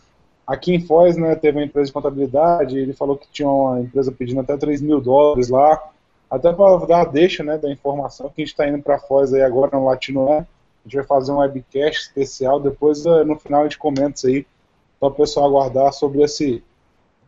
[0.47, 4.13] aqui em Foz, né, teve uma empresa de contabilidade, ele falou que tinha uma empresa
[4.13, 5.81] pedindo até 3 mil dólares lá,
[6.31, 9.33] até para dar a deixa, né, da informação que a gente está indo para Foz
[9.33, 10.47] aí agora no Latino, né,
[10.85, 14.27] a gente vai fazer um webcast especial, depois eh, no final a gente comenta isso
[14.27, 14.47] aí,
[15.01, 16.63] para o pessoal aguardar sobre esse,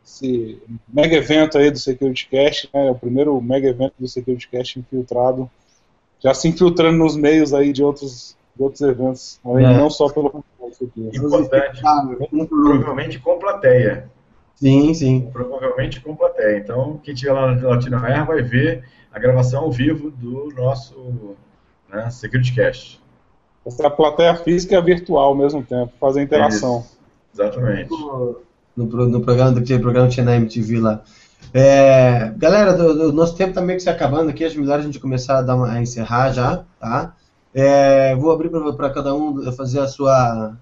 [0.04, 4.78] esse mega evento aí do Security Cast, né, o primeiro mega evento do Security Cast
[4.78, 5.50] infiltrado,
[6.20, 9.76] já se infiltrando nos meios aí de outros, de outros eventos, além é.
[9.76, 10.44] não só pelo
[11.12, 11.82] Importante,
[12.48, 14.10] provavelmente com plateia.
[14.54, 15.28] Sim, sim.
[15.32, 16.58] Provavelmente com plateia.
[16.58, 21.36] Então, quem estiver lá no Latino Air vai ver a gravação ao vivo do nosso
[21.90, 23.02] né, Security Cast.
[23.66, 26.86] Essa é a plateia física e a virtual ao mesmo tempo, fazer interação.
[27.32, 27.90] Exatamente.
[27.90, 28.40] No,
[28.76, 31.02] no, no programa do programa tinha na MTV lá.
[31.52, 35.38] É, galera, o nosso tempo tá que se acabando aqui, acho melhor a gente começar
[35.38, 37.14] a, dar uma, a encerrar já, tá?
[37.54, 40.56] É, vou abrir para cada um fazer a sua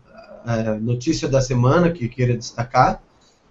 [0.44, 3.00] a notícia da semana que queira destacar.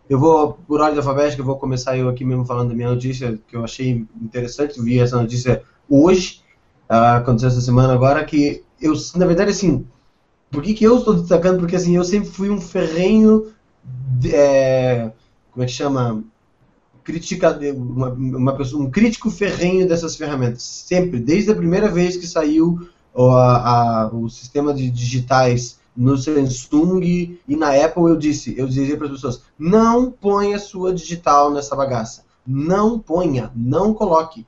[0.10, 3.40] Eu vou, por ordem alfabética, eu vou começar eu aqui mesmo falando da minha notícia,
[3.48, 6.42] que eu achei interessante, vi essa notícia hoje,
[6.90, 9.86] aconteceu essa semana agora, que eu, na verdade, assim,
[10.52, 11.60] por que, que eu estou destacando?
[11.60, 13.52] Porque assim, eu sempre fui um ferrenho.
[14.26, 15.12] É,
[15.52, 16.24] como é que chama?
[17.04, 20.64] Critica, uma, uma pessoa, um crítico ferrenho dessas ferramentas.
[20.64, 26.18] Sempre, desde a primeira vez que saiu o, a, a, o sistema de digitais no
[26.18, 31.52] Samsung e na Apple, eu disse, eu dizia para as pessoas, não ponha sua digital
[31.52, 32.24] nessa bagaça.
[32.46, 34.46] Não ponha, não coloque.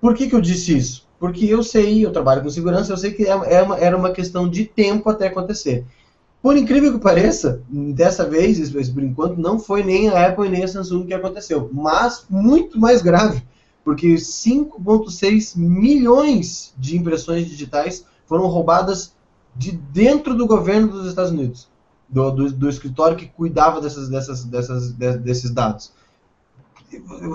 [0.00, 1.08] Por que, que eu disse isso?
[1.24, 4.10] Porque eu sei, eu trabalho com segurança, eu sei que é, é uma, era uma
[4.10, 5.82] questão de tempo até acontecer.
[6.42, 10.68] Por incrível que pareça, dessa vez, por enquanto, não foi nem a Apple nem a
[10.68, 13.42] Samsung que aconteceu, mas muito mais grave,
[13.82, 19.14] porque 5,6 milhões de impressões digitais foram roubadas
[19.56, 21.70] de dentro do governo dos Estados Unidos,
[22.06, 25.90] do, do, do escritório que cuidava dessas, dessas, dessas, desses dados.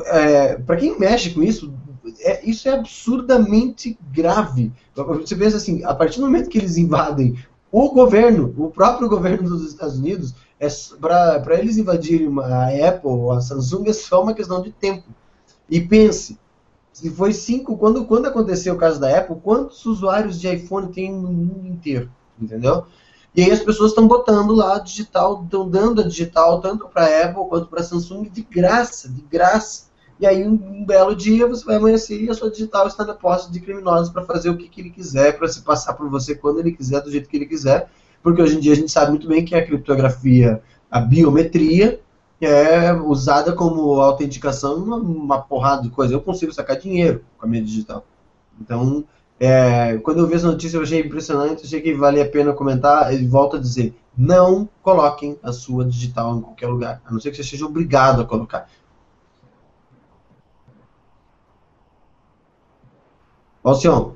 [0.05, 1.73] É, Para quem mexe com isso,
[2.21, 4.71] é, isso é absurdamente grave.
[4.95, 7.37] Você pensa assim, a partir do momento que eles invadem
[7.71, 10.67] O governo, o próprio governo dos Estados Unidos, é
[10.99, 15.07] para eles invadirem a Apple a Samsung é só uma questão de tempo.
[15.69, 16.37] E pense,
[16.91, 21.13] se foi cinco, quando, quando aconteceu o caso da Apple, quantos usuários de iPhone tem
[21.13, 22.11] no mundo inteiro?
[22.41, 22.85] Entendeu?
[23.35, 27.47] E aí as pessoas estão botando lá digital, estão dando a digital tanto para Apple
[27.47, 29.88] quanto para Samsung de graça, de graça.
[30.19, 33.51] E aí um, belo dia você vai amanhecer e a sua digital está na posse
[33.51, 36.59] de criminosos para fazer o que, que ele quiser, para se passar por você quando
[36.59, 37.89] ele quiser, do jeito que ele quiser.
[38.21, 40.61] Porque hoje em dia a gente sabe muito bem que a criptografia,
[40.91, 42.01] a biometria,
[42.41, 46.13] é usada como autenticação uma, uma porrada de coisa.
[46.13, 48.05] Eu consigo sacar dinheiro com a minha digital.
[48.59, 49.05] Então,
[49.39, 53.13] é, quando eu vi essa notícia, eu achei impressionante, achei que valia a pena comentar.
[53.13, 57.31] E volto a dizer: não coloquem a sua digital em qualquer lugar, a não ser
[57.31, 58.69] que você seja obrigado a colocar.
[63.63, 64.13] Alcion.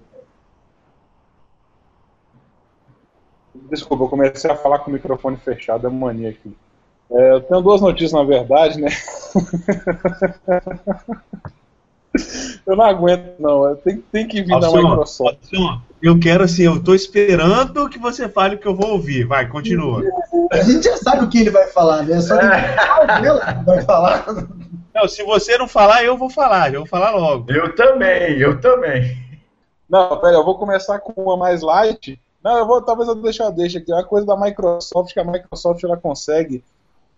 [3.69, 6.55] Desculpa, eu comecei a falar com o microfone fechado, é mania aqui.
[7.11, 8.89] É, eu tenho duas notícias, na verdade, né?
[12.65, 13.75] Eu não aguento, não.
[13.77, 15.39] Tem, tem que vir Alcion, da Microsoft.
[15.51, 19.25] Alcion, eu quero assim, eu tô esperando que você fale o que eu vou ouvir.
[19.25, 20.03] Vai, continua.
[20.51, 22.21] A gente já sabe o que ele vai falar, né?
[22.21, 22.75] Só que é.
[23.65, 24.25] vai falar.
[24.93, 26.73] Não, se você não falar, eu vou falar.
[26.73, 27.51] Eu vou falar logo.
[27.51, 29.22] Eu também, eu também.
[29.89, 32.19] Não, pera, eu vou começar com uma mais light.
[32.43, 33.91] Não, eu vou, talvez eu deixe, deixa aqui.
[33.91, 36.63] É uma coisa da Microsoft que a Microsoft ela consegue,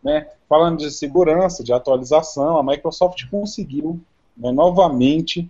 [0.04, 0.30] né?
[0.48, 4.00] Falando de segurança, de atualização, a Microsoft conseguiu
[4.38, 5.50] né, novamente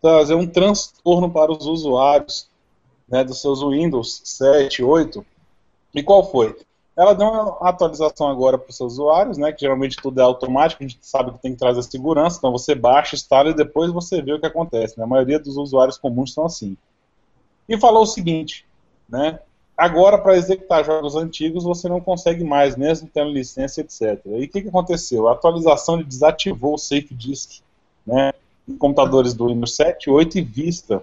[0.00, 2.48] trazer um transtorno para os usuários
[3.08, 5.24] né, dos seus Windows 7, 8.
[5.94, 6.56] E qual foi?
[6.96, 10.82] Ela deu uma atualização agora para os seus usuários, né, que geralmente tudo é automático,
[10.82, 14.22] a gente sabe que tem que trazer segurança, então você baixa, instala e depois você
[14.22, 14.96] vê o que acontece.
[14.96, 15.04] Né?
[15.04, 16.74] A maioria dos usuários comuns são assim.
[17.68, 18.64] E falou o seguinte,
[19.06, 19.38] né,
[19.76, 24.18] agora para executar jogos antigos você não consegue mais, mesmo tendo licença, etc.
[24.24, 25.28] E o que, que aconteceu?
[25.28, 27.60] A atualização desativou o Safe Disk
[28.06, 28.32] né,
[28.66, 31.02] em computadores do Windows 7, 8 e Vista.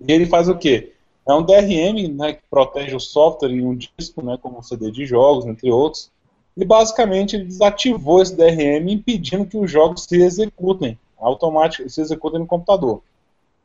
[0.00, 0.94] E ele faz o quê?
[1.28, 4.90] É um DRM né, que protege o software em um disco, né, como o CD
[4.90, 6.10] de jogos, entre outros.
[6.56, 12.40] E basicamente ele desativou esse DRM, impedindo que os jogos se executem automaticamente, se executem
[12.40, 13.02] no computador.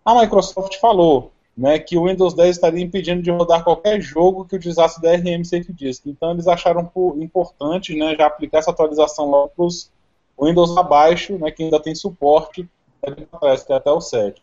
[0.03, 4.57] A Microsoft falou né, que o Windows 10 estaria impedindo de rodar qualquer jogo que
[4.57, 6.05] utilizasse DRM Safe Disk.
[6.07, 9.89] Então eles acharam importante né, já aplicar essa atualização logo para os
[10.38, 12.68] Windows abaixo, né, que ainda tem suporte,
[13.39, 14.41] parece que até o 7.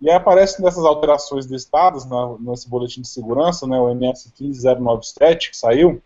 [0.00, 5.56] E aparece nessas alterações listadas na, nesse boletim de segurança, né, o MS 15097 que
[5.56, 6.02] saiu,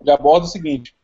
[0.00, 0.94] ele aborda o seguinte: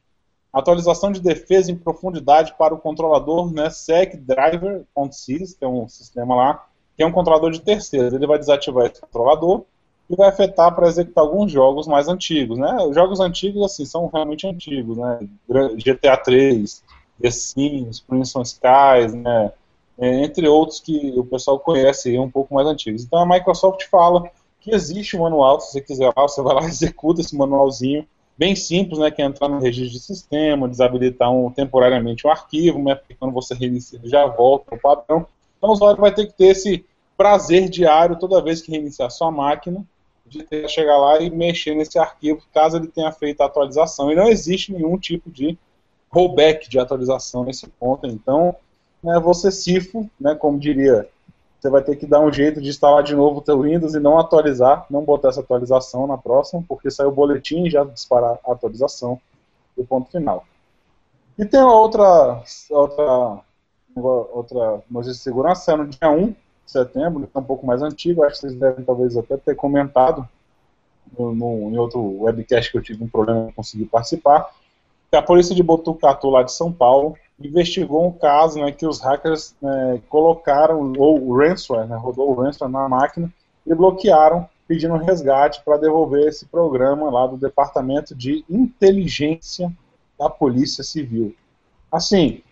[0.53, 6.67] atualização de defesa em profundidade para o controlador né, SecDriver.sys, que é um sistema lá,
[6.97, 8.13] que é um controlador de terceiros.
[8.13, 9.65] Ele vai desativar esse controlador
[10.09, 12.59] e vai afetar para executar alguns jogos mais antigos.
[12.59, 12.77] Né?
[12.83, 15.29] Os jogos antigos assim são realmente antigos, né?
[15.77, 16.83] GTA 3,
[17.21, 19.53] The Sims, Crimson Skies, né,
[19.99, 23.05] entre outros que o pessoal conhece um pouco mais antigos.
[23.05, 24.31] Então a Microsoft fala
[24.61, 28.07] que existe um manual, se você quiser lá, você vai lá e executa esse manualzinho,
[28.37, 32.83] bem simples, né, que é entrar no registro de sistema, desabilitar um, temporariamente um arquivo,
[32.83, 35.27] né, porque quando você reinicia já volta ao padrão.
[35.59, 36.85] Então o usuário vai ter que ter esse
[37.17, 39.85] prazer diário toda vez que reiniciar sua máquina,
[40.27, 44.11] de ter chegar lá e mexer nesse arquivo, caso ele tenha feito a atualização.
[44.11, 45.57] E não existe nenhum tipo de
[46.11, 48.07] rollback de atualização nesse ponto.
[48.07, 48.57] Então,
[49.05, 51.07] né, você cifo, né, como diria,
[51.61, 54.01] você vai ter que dar um jeito de instalar de novo o teu Windows e
[54.01, 58.39] não atualizar, não botar essa atualização na próxima, porque saiu o boletim e já disparar
[58.47, 59.21] a atualização
[59.77, 60.45] do ponto final.
[61.39, 63.41] E tem outra, outra,
[63.97, 66.37] outra notícia de segurança, no dia 1 de
[66.67, 70.27] setembro, que é um pouco mais antigo, acho que vocês devem talvez até ter comentado
[71.19, 74.51] no, no, em outro webcast que eu tive um problema de conseguir participar,
[75.13, 79.55] a polícia de Botucatu, lá de São Paulo, investigou um caso né, que os hackers
[79.61, 83.33] né, colocaram, o ransomware, né, rodou o ransomware na máquina
[83.67, 89.71] e bloquearam, pedindo resgate para devolver esse programa lá do Departamento de Inteligência
[90.19, 91.35] da Polícia Civil.
[91.91, 92.43] Assim,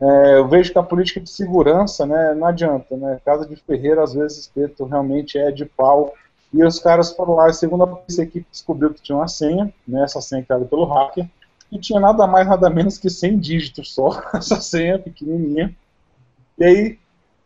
[0.00, 2.96] é, eu vejo que a política de segurança né, não adianta.
[2.96, 6.12] Né, Casa de Ferreira, às vezes, espeto realmente é de pau.
[6.52, 10.02] E os caras foram lá, segundo a polícia, equipe descobriu que tinha uma senha, né,
[10.02, 11.28] essa senha criada pelo hacker,
[11.72, 15.74] e tinha nada mais, nada menos que 100 dígitos só, essa senha pequenininha.
[16.58, 16.98] E aí,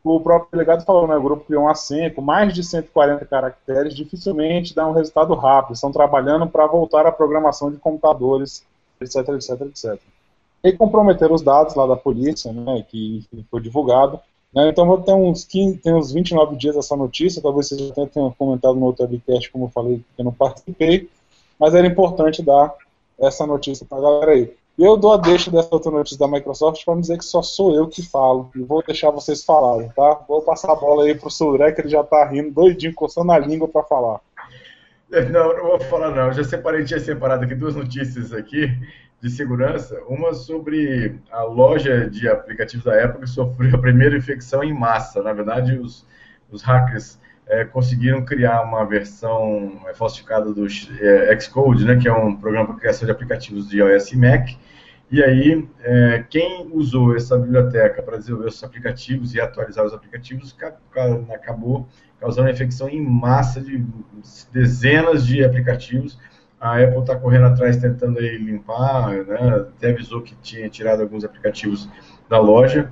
[0.03, 3.95] o próprio delegado falou, né, o grupo criou uma senha com mais de 140 caracteres,
[3.95, 8.67] dificilmente dá um resultado rápido, estão trabalhando para voltar à programação de computadores,
[9.01, 10.01] etc, etc, etc.
[10.65, 14.19] E comprometeram os dados lá da polícia, né, que foi divulgado.
[14.53, 18.07] Né, então, vou ter uns, 15, tem uns 29 dias essa notícia, talvez vocês já
[18.07, 21.09] tenham comentado no outro webcast, como eu falei, que eu não participei,
[21.61, 22.75] mas era importante dar
[23.19, 24.53] essa notícia para a galera aí.
[24.79, 27.89] Eu dou a deixa dessa outra notícia da Microsoft para dizer que só sou eu
[27.89, 28.51] que falo.
[28.55, 30.21] E vou deixar vocês falarem, tá?
[30.29, 33.39] Vou passar a bola aí pro Sudré, que ele já tá rindo, doidinho, coçando a
[33.39, 34.21] língua para falar.
[35.11, 36.27] Não, não vou falar não.
[36.27, 38.71] Eu já separei, tinha separado aqui duas notícias aqui
[39.19, 39.99] de segurança.
[40.09, 45.23] Uma sobre a loja de aplicativos da Apple que sofreu a primeira infecção em massa.
[45.23, 46.07] Na verdade, os,
[46.51, 52.13] os hackers é, conseguiram criar uma versão é, falsificada do é, Xcode, né, que é
[52.13, 54.51] um programa para criação de aplicativos de iOS e Mac.
[55.09, 60.57] E aí, é, quem usou essa biblioteca para desenvolver os aplicativos e atualizar os aplicativos
[61.33, 61.87] acabou
[62.19, 63.85] causando infecção em massa de
[64.53, 66.19] dezenas de aplicativos.
[66.61, 71.25] A Apple está correndo atrás tentando aí limpar, né, até avisou que tinha tirado alguns
[71.25, 71.89] aplicativos
[72.29, 72.91] da loja.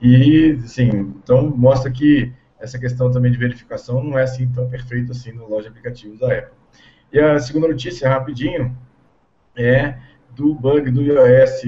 [0.00, 5.12] E, assim, então mostra que essa questão também de verificação não é assim tão perfeito
[5.12, 6.54] assim na loja de aplicativos da Apple.
[7.12, 8.76] E a segunda notícia, rapidinho,
[9.56, 9.96] é
[10.36, 11.62] do bug do iOS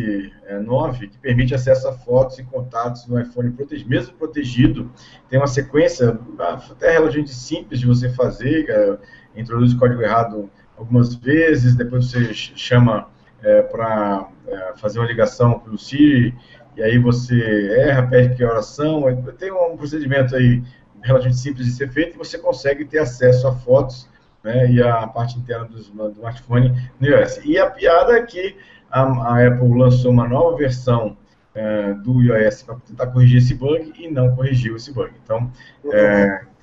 [0.64, 4.92] 9, é, que permite acesso a fotos e contatos no iPhone protegido, mesmo protegido,
[5.30, 8.98] tem uma sequência até relativamente simples de você fazer, é,
[9.40, 13.08] introduz o código errado algumas vezes, depois você chama
[13.42, 16.34] é, para é, fazer uma ligação para o Siri,
[16.78, 19.02] e aí você erra, pede que oração,
[19.36, 20.62] tem um procedimento aí
[21.02, 24.08] relativamente simples de ser feito e você consegue ter acesso a fotos
[24.44, 27.40] né, e a parte interna do, do smartphone no iOS.
[27.44, 28.56] E a piada é que
[28.90, 31.16] a, a Apple lançou uma nova versão
[31.52, 35.10] é, do iOS para tentar corrigir esse bug e não corrigiu esse bug.
[35.24, 35.50] Então,
[35.92, 36.42] é,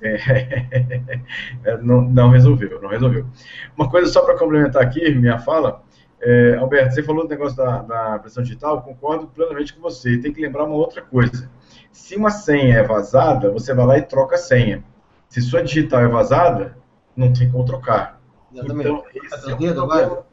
[1.62, 3.26] é, não, não, resolveu, não resolveu.
[3.76, 5.82] Uma coisa só para complementar aqui minha fala,
[6.28, 10.18] é, Alberto, você falou do negócio da, da pressão digital, concordo plenamente com você.
[10.18, 11.48] Tem que lembrar uma outra coisa.
[11.92, 14.82] Se uma senha é vazada, você vai lá e troca a senha.
[15.28, 16.76] Se sua digital é vazada,
[17.16, 18.20] não tem como trocar.
[18.52, 18.88] Exatamente.
[18.88, 20.26] Então, esse é, um problema,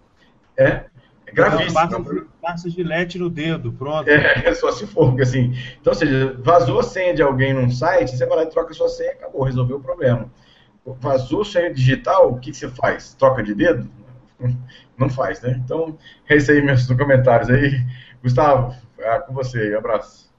[0.57, 0.85] é,
[1.27, 1.75] é gravíssimo.
[1.75, 4.09] Passa, passa gilete no dedo, pronto.
[4.09, 5.53] É, só se for, assim.
[5.79, 8.71] Então, ou seja, vazou a senha de alguém num site, você vai lá e troca
[8.71, 10.27] a sua senha, acabou, resolveu o problema.
[10.83, 13.13] Vazou a senha digital, o que você faz?
[13.13, 13.87] Troca de dedo?
[14.97, 15.59] Não faz, né?
[15.63, 15.97] Então,
[16.29, 17.83] é isso aí, meus comentários aí.
[18.21, 20.31] Gustavo, é com você abraço.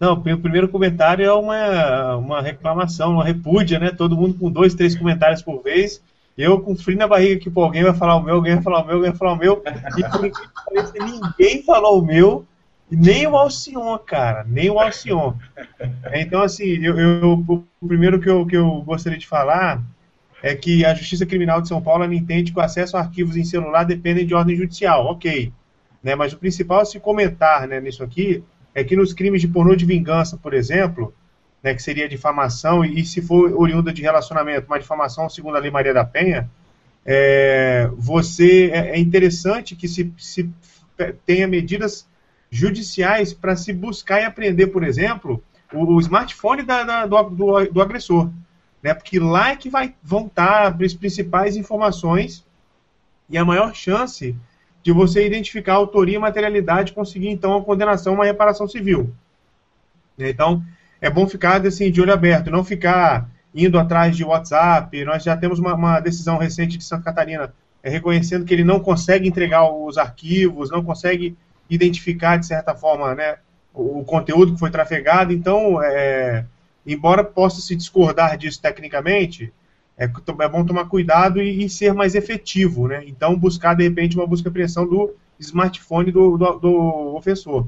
[0.00, 3.90] Não, o primeiro comentário é uma, uma reclamação, uma repúdia, né?
[3.90, 6.00] Todo mundo com dois, três comentários por vez.
[6.36, 8.82] Eu com frio na barriga que pô, alguém vai falar o meu, alguém vai falar
[8.82, 9.62] o meu, alguém vai falar o meu.
[10.94, 12.46] E ninguém falou o meu,
[12.88, 15.34] nem o Alcion, cara, nem o Alcion.
[16.12, 17.44] Então, assim, eu, eu,
[17.80, 19.82] o primeiro que eu, que eu gostaria de falar
[20.42, 23.44] é que a Justiça Criminal de São Paulo entende que o acesso a arquivos em
[23.44, 25.52] celular depende de ordem judicial, ok.
[26.02, 29.48] Né, mas o principal é se comentar né, nisso aqui é que nos crimes de
[29.48, 31.12] pornô de vingança, por exemplo,
[31.62, 35.60] né, que seria difamação, e, e se for oriunda de relacionamento, uma difamação segundo a
[35.60, 36.48] Lei Maria da Penha,
[37.04, 40.48] é, você é, é interessante que se, se
[41.24, 42.06] tenha medidas
[42.50, 47.64] judiciais para se buscar e aprender, por exemplo, o, o smartphone da, da, do, do,
[47.66, 48.30] do, agressor.
[48.82, 52.44] Né, porque lá é que vai, vão estar as principais informações
[53.28, 54.36] e a maior chance
[54.82, 59.12] de você identificar autoria e materialidade e conseguir, então, a condenação, uma reparação civil.
[60.18, 60.62] Então,
[61.00, 65.04] é bom ficar assim, de olho aberto, não ficar indo atrás de WhatsApp.
[65.04, 67.52] Nós já temos uma, uma decisão recente de Santa Catarina
[67.82, 71.36] é, reconhecendo que ele não consegue entregar os arquivos, não consegue
[71.70, 73.36] identificar, de certa forma, né,
[73.72, 75.32] o, o conteúdo que foi trafegado.
[75.32, 76.44] Então, é,
[76.92, 79.52] embora possa se discordar disso tecnicamente,
[79.98, 83.02] é, é bom tomar cuidado e, e, ser mais efetivo, né?
[83.06, 87.66] Então, buscar, de repente, uma busca e apreensão do smartphone do, do, do, ofensor.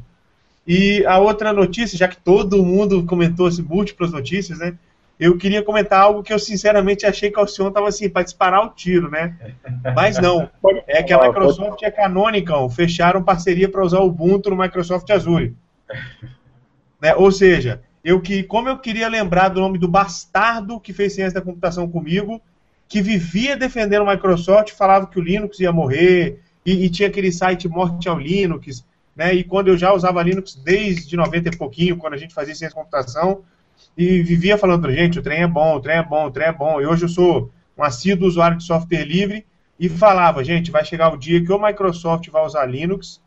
[0.67, 4.79] E a outra notícia, já que todo mundo comentou assim, múltiplas notícias, né?
[5.19, 8.65] Eu queria comentar algo que eu sinceramente achei que o Alcion estava assim, para disparar
[8.65, 9.37] o tiro, né?
[9.95, 10.49] Mas não.
[10.87, 15.11] É que a Microsoft e a Canonical fecharam parceria para usar o Ubuntu no Microsoft
[15.11, 15.55] Azure.
[17.01, 17.15] Né?
[17.15, 21.41] Ou seja, eu que, como eu queria lembrar do nome do bastardo que fez ciência
[21.41, 22.41] da computação comigo,
[22.89, 27.33] que vivia defendendo o Microsoft, falava que o Linux ia morrer, e, e, tinha aquele
[27.33, 28.85] site Morte ao Linux,
[29.17, 29.33] né?
[29.33, 32.77] E quando eu já usava Linux desde 90 e pouquinho, quando a gente fazia ciência
[32.77, 33.43] da computação,
[33.97, 36.53] e vivia falando, gente, o trem é bom, o trem é bom, o trem é
[36.53, 36.81] bom.
[36.81, 39.47] E hoje eu sou um assíduo usuário de software livre
[39.79, 43.21] e falava, gente, vai chegar o dia que o Microsoft vai usar Linux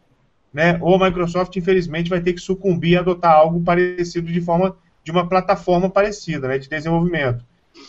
[0.53, 0.77] né?
[0.81, 5.11] Ou a Microsoft, infelizmente, vai ter que sucumbir e adotar algo parecido de forma de
[5.11, 7.43] uma plataforma parecida, né, de desenvolvimento.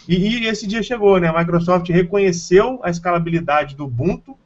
[0.09, 1.29] E, e, esse dia chegou, né?
[1.29, 4.37] A Microsoft reconheceu a escalabilidade do Ubuntu,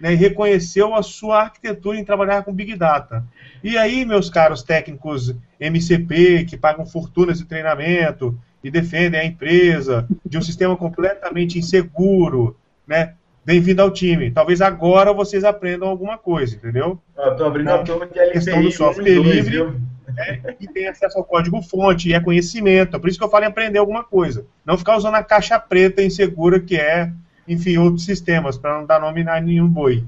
[0.00, 3.24] né, e reconheceu a sua arquitetura em trabalhar com Big Data.
[3.62, 10.08] E aí, meus caros técnicos MCP, que pagam fortunas de treinamento e defendem a empresa
[10.26, 14.30] de um sistema completamente inseguro, né, bem-vindo ao time.
[14.30, 16.98] Talvez agora vocês aprendam alguma coisa, entendeu?
[17.16, 18.32] Eu tô abrindo a Não, turma LPI.
[18.32, 19.50] questão do software dois, livre.
[19.50, 19.74] viu?
[20.16, 22.94] É, e tem acesso ao código-fonte, e é conhecimento.
[22.96, 24.44] É por isso que eu falo em aprender alguma coisa.
[24.64, 27.10] Não ficar usando a caixa preta insegura que é,
[27.48, 30.04] enfim, outros sistemas, para não dar nome a nenhum boi.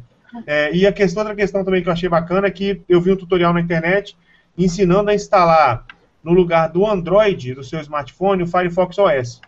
[0.46, 3.12] É, e a questão, outra questão também que eu achei bacana é que eu vi
[3.12, 4.16] um tutorial na internet
[4.58, 5.84] ensinando a instalar
[6.22, 9.40] no lugar do Android do seu smartphone o Firefox OS.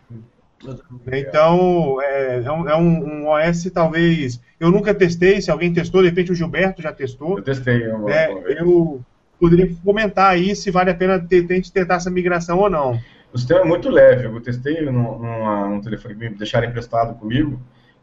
[1.29, 4.41] Então, é, é um, é um- um OS talvez.
[4.59, 7.37] Eu nunca testei, se alguém testou, de repente o Gilberto já testou.
[7.37, 7.87] Eu testei.
[7.89, 9.01] uma- É, eu
[9.39, 12.99] poderia comentar aí se vale a pena tente tentar essa migração ou não.
[13.31, 14.25] O sistema é muito leve.
[14.25, 17.59] Eu testei num, numa- num telefone que me deixaram emprestado comigo.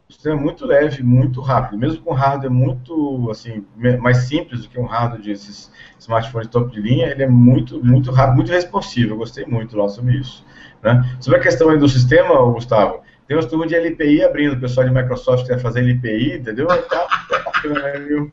[0.07, 1.79] O sistema é muito leve, muito rápido.
[1.79, 3.65] Mesmo com hardware muito assim
[3.99, 7.83] mais simples do que um hardware de esses smartphones top de linha, ele é muito,
[7.83, 9.13] muito rápido, muito responsivo.
[9.13, 10.45] Eu gostei muito lá sobre isso.
[10.83, 11.17] Né?
[11.19, 14.53] Sobre a questão aí do sistema, Gustavo, tem umas turmas de LPI abrindo.
[14.53, 16.67] O pessoal de Microsoft quer fazer LPI, entendeu?
[16.67, 18.31] Tá, bacana, viu?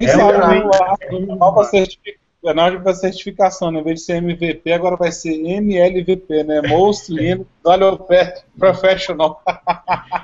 [0.00, 0.62] É, sabe também-
[1.30, 3.80] a nova certificação, certificação, né?
[3.80, 6.62] em vez de ser MVP, agora vai ser MLVP, né?
[6.62, 8.00] Most Linux Value
[8.58, 9.40] Professional.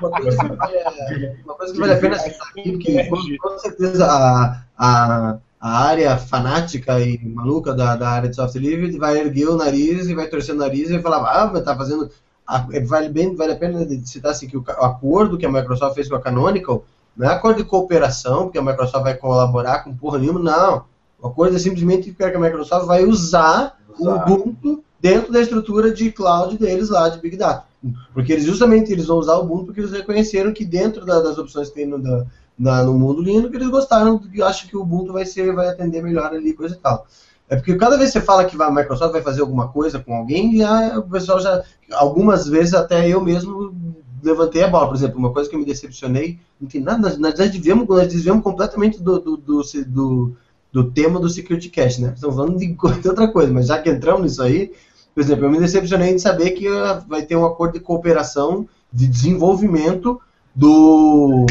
[0.01, 1.37] Uma coisa que vale,
[1.73, 7.19] uma a pena citar aqui, porque com, com certeza a, a, a área fanática e
[7.27, 10.57] maluca da, da área de software livre vai erguer o nariz e vai torcer o
[10.57, 12.09] nariz e vai falar, ah, tá fazendo.
[12.47, 15.95] a- vale, bem, vale a pena citar assim, que o, o acordo que a Microsoft
[15.95, 19.93] fez com a Canonical não é acordo de cooperação, porque a Microsoft vai colaborar com
[19.93, 20.83] porra nenhuma, não.
[21.21, 24.23] O acordo é simplesmente que a Microsoft vai usar o Usar.
[24.31, 27.65] Ubuntu dentro da estrutura de cloud deles lá, de Big Data.
[28.13, 31.37] Porque eles justamente eles vão usar o Ubuntu porque eles reconheceram que dentro da- das
[31.37, 32.25] opções que tem no, da-
[32.59, 36.03] na- no mundo Linux, eles gostaram, que acham que o Ubuntu vai ser, vai atender
[36.03, 37.07] melhor ali, coisa e tal.
[37.49, 39.99] É porque cada vez que você fala que vai- a Microsoft vai fazer alguma coisa
[39.99, 41.63] com alguém, já, o pessoal já.
[41.93, 43.73] Algumas vezes até eu mesmo
[44.21, 44.87] levantei a bola.
[44.87, 48.07] Por exemplo, uma coisa que eu me decepcionei, não tem nada, nós, nós desviamos, nós
[48.07, 50.35] desviamos completamente do, do, do, do,
[50.71, 52.11] do tema do Security Cache, né?
[52.13, 52.75] Estamos falando de
[53.07, 54.71] outra coisa, mas já que entramos nisso aí,
[55.15, 58.67] por exemplo, eu me decepcionei de saber que ah, vai ter um acordo de cooperação,
[58.93, 60.21] de desenvolvimento
[60.55, 61.45] do.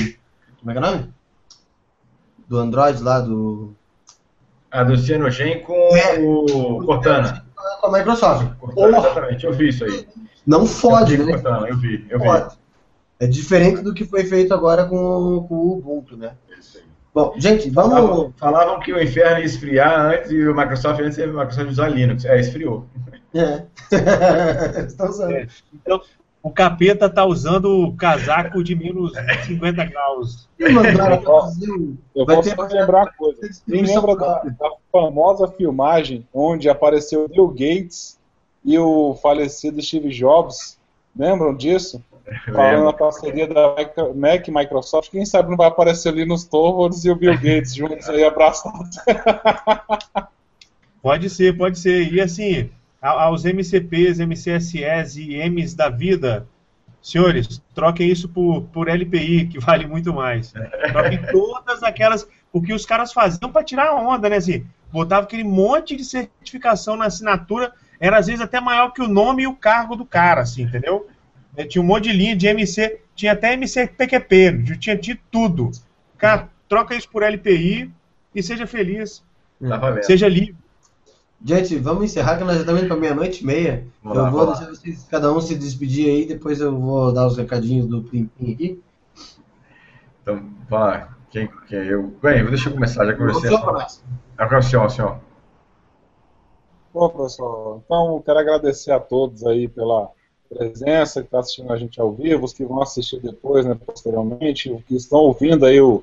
[0.61, 1.13] Como é que é o nome?
[2.49, 3.75] Do Android lá, do.
[4.71, 6.19] A do Cyanogen com É.
[6.21, 7.45] o Cortana.
[7.81, 8.55] Com a Microsoft.
[8.59, 10.07] Cortana, Porra, exatamente, eu vi isso aí.
[10.47, 11.33] não fode, eu vi, né?
[11.39, 12.25] Cortana, eu vi, eu vi.
[12.27, 12.59] Fode.
[13.21, 16.33] É diferente do que foi feito agora com, o- com o Ubuntu, né?
[16.59, 16.85] Isso aí.
[17.15, 18.33] Bom, gente, Falavam, vamos.
[18.37, 22.25] falavam que o inferno ia esfriar antes e o Microsoft antes ia Microsoft usar Linux.
[22.25, 22.87] É, esfriou.
[23.35, 23.65] É.
[24.87, 25.33] Estão usando.
[25.33, 25.49] É.
[25.75, 26.01] Então,
[26.49, 29.13] o capeta tá usando o casaco de menos
[29.47, 30.49] 50 graus.
[30.59, 33.41] E mandaram fazer um- Eu Vai vou ter- só lembrar uma coisa.
[33.69, 38.19] Quem lembra da, da famosa filmagem onde apareceu Bill Gates
[38.65, 40.79] e o falecido Steve Jobs?
[41.17, 42.03] Lembram disso?
[42.45, 42.85] Falando Lembro.
[42.85, 43.75] na parceria da
[44.15, 45.11] Mac e Microsoft.
[45.11, 48.97] Quem sabe não vai aparecer ali nos Torvalds e o Bill Gates juntos aí abraçados.
[51.03, 52.13] Pode ser, pode ser.
[52.13, 52.71] E assim,
[53.11, 56.47] aos MCPs, MCSS e M's da vida,
[57.03, 60.53] senhores, troquem isso por, por LPI, que vale muito mais.
[60.93, 62.29] Troquem todas aquelas.
[62.53, 64.37] O que os caras faziam para tirar a onda, né?
[64.37, 69.09] Assim, botava aquele monte de certificação na assinatura, era às vezes até maior que o
[69.09, 71.07] nome e o cargo do cara, assim, entendeu?
[71.57, 75.71] É, Tinha um monte de linha de MC, tinha até MCPQP, tinha de tudo.
[76.17, 77.91] Cara, troca isso por LPI
[78.35, 79.23] e seja feliz,
[79.61, 80.57] Tá seja livre.
[81.45, 83.87] Gente, vamos encerrar que nós já estamos indo para meia-noite e meia.
[84.03, 87.27] Vamos eu lá, vou deixar vocês, cada um se despedir aí, depois eu vou dar
[87.27, 88.83] os recadinhos do Plim Plim aqui.
[90.23, 91.19] Então, vai lá.
[91.31, 92.15] Quem, quem eu.
[92.23, 93.57] Bem, deixa eu começar, já conversei.
[93.59, 94.03] Começa.
[94.37, 95.21] Agora o senhor, o senhor.
[96.93, 100.11] Bom, pessoal, então quero agradecer a todos aí pela
[100.49, 104.73] presença, que está assistindo a gente ao vivo, os que vão assistir depois, né, posteriormente,
[104.73, 106.03] os que estão ouvindo aí o,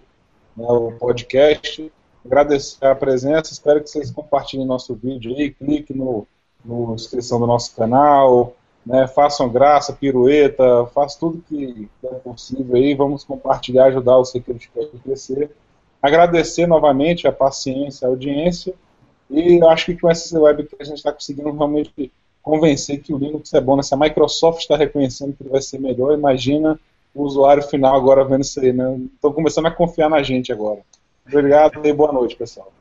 [0.55, 1.91] né, o podcast.
[2.25, 6.27] Agradecer a presença, espero que vocês compartilhem nosso vídeo aí, clique no,
[6.63, 12.95] no inscrição do nosso canal, né, façam graça, pirueta, façam tudo que é possível aí,
[12.95, 15.51] vamos compartilhar, ajudar o Security Cast a crescer.
[16.01, 18.73] Agradecer novamente a paciência, a audiência,
[19.29, 22.11] e acho que com essa webcam a gente está conseguindo realmente
[22.41, 23.75] convencer que o Linux é bom.
[23.75, 23.83] Né?
[23.83, 26.79] Se a Microsoft está reconhecendo que ele vai ser melhor, imagina
[27.13, 28.71] o usuário final agora vendo isso aí.
[28.71, 28.99] Né?
[29.15, 30.81] Estão começando a confiar na gente agora.
[31.27, 32.71] Obrigado e boa noite, pessoal.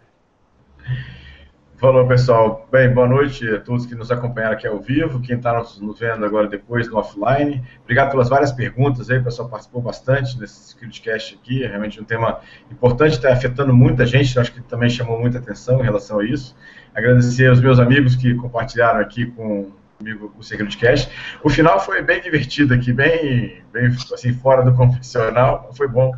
[1.76, 2.68] Falou, pessoal.
[2.70, 6.24] Bem, boa noite a todos que nos acompanharam aqui ao vivo, quem está nos, vendo
[6.24, 7.62] agora depois no offline.
[7.82, 12.04] Obrigado pelas várias perguntas aí, o pessoal participou bastante desse SecurityCast aqui, é realmente um
[12.04, 12.40] tema
[12.70, 16.54] importante, está afetando muita gente, acho que também chamou muita atenção em relação a isso.
[16.94, 21.10] Agradecer aos meus amigos que compartilharam aqui com, comigo o Secret Cash.
[21.42, 25.70] O final foi bem divertido aqui, bem, bem assim, fora do convencional.
[25.74, 26.12] Foi bom,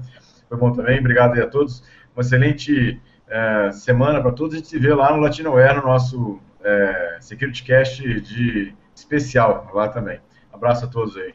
[0.49, 0.99] foi bom também.
[0.99, 1.83] Obrigado aí a todos.
[2.17, 2.99] Uma excelente
[3.29, 4.55] é, semana para todos.
[4.55, 9.89] A gente se vê lá no Latinoware, no nosso é, Security Cast de especial lá
[9.89, 10.19] também.
[10.51, 11.35] Abraço a todos aí.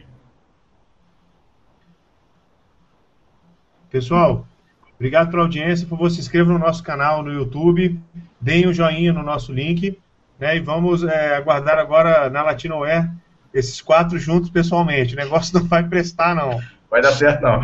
[3.91, 4.47] Pessoal,
[4.95, 5.85] obrigado pela audiência.
[5.85, 7.99] Por favor, se inscrevam no nosso canal no YouTube,
[8.39, 9.99] deem um joinha no nosso link,
[10.39, 10.57] né?
[10.57, 13.07] E vamos é, aguardar agora na Latinoware
[13.53, 15.13] esses quatro juntos pessoalmente.
[15.13, 16.59] O negócio não vai prestar, não.
[16.89, 17.61] Vai dar certo, não.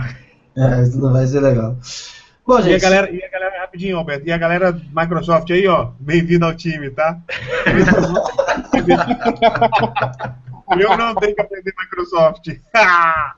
[0.56, 1.76] É, isso não vai ser legal.
[2.48, 2.72] Bom, gente...
[2.72, 6.46] e, a galera, e a galera, rapidinho, Alberto, e a galera Microsoft aí, ó, bem-vindo
[6.46, 7.20] ao time, tá?
[10.80, 12.48] Eu não tenho que aprender Microsoft.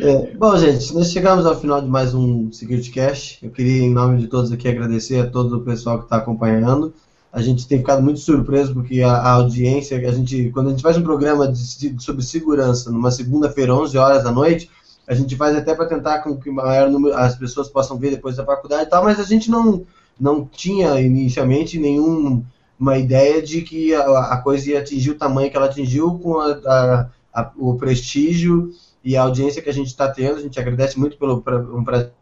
[0.00, 3.38] É, bom, gente, nós chegamos ao final de mais um Security Cash.
[3.42, 6.92] Eu queria, em nome de todos aqui, agradecer a todo o pessoal que está acompanhando.
[7.32, 10.82] A gente tem ficado muito surpreso porque a, a, audiência, a gente, quando a gente
[10.82, 14.68] faz um programa de, sobre segurança numa segunda-feira, 11 horas da noite,
[15.08, 18.36] a gente faz até para tentar com que maior número, as pessoas possam ver depois
[18.36, 19.86] da faculdade e tal, mas a gente não,
[20.20, 25.56] não tinha inicialmente nenhuma ideia de que a, a, coisa ia atingir o tamanho que
[25.56, 28.70] ela atingiu com a, a, o prestígio
[29.02, 30.36] e a audiência que a gente está tendo.
[30.36, 32.12] A gente agradece muito pelo pra, um prazer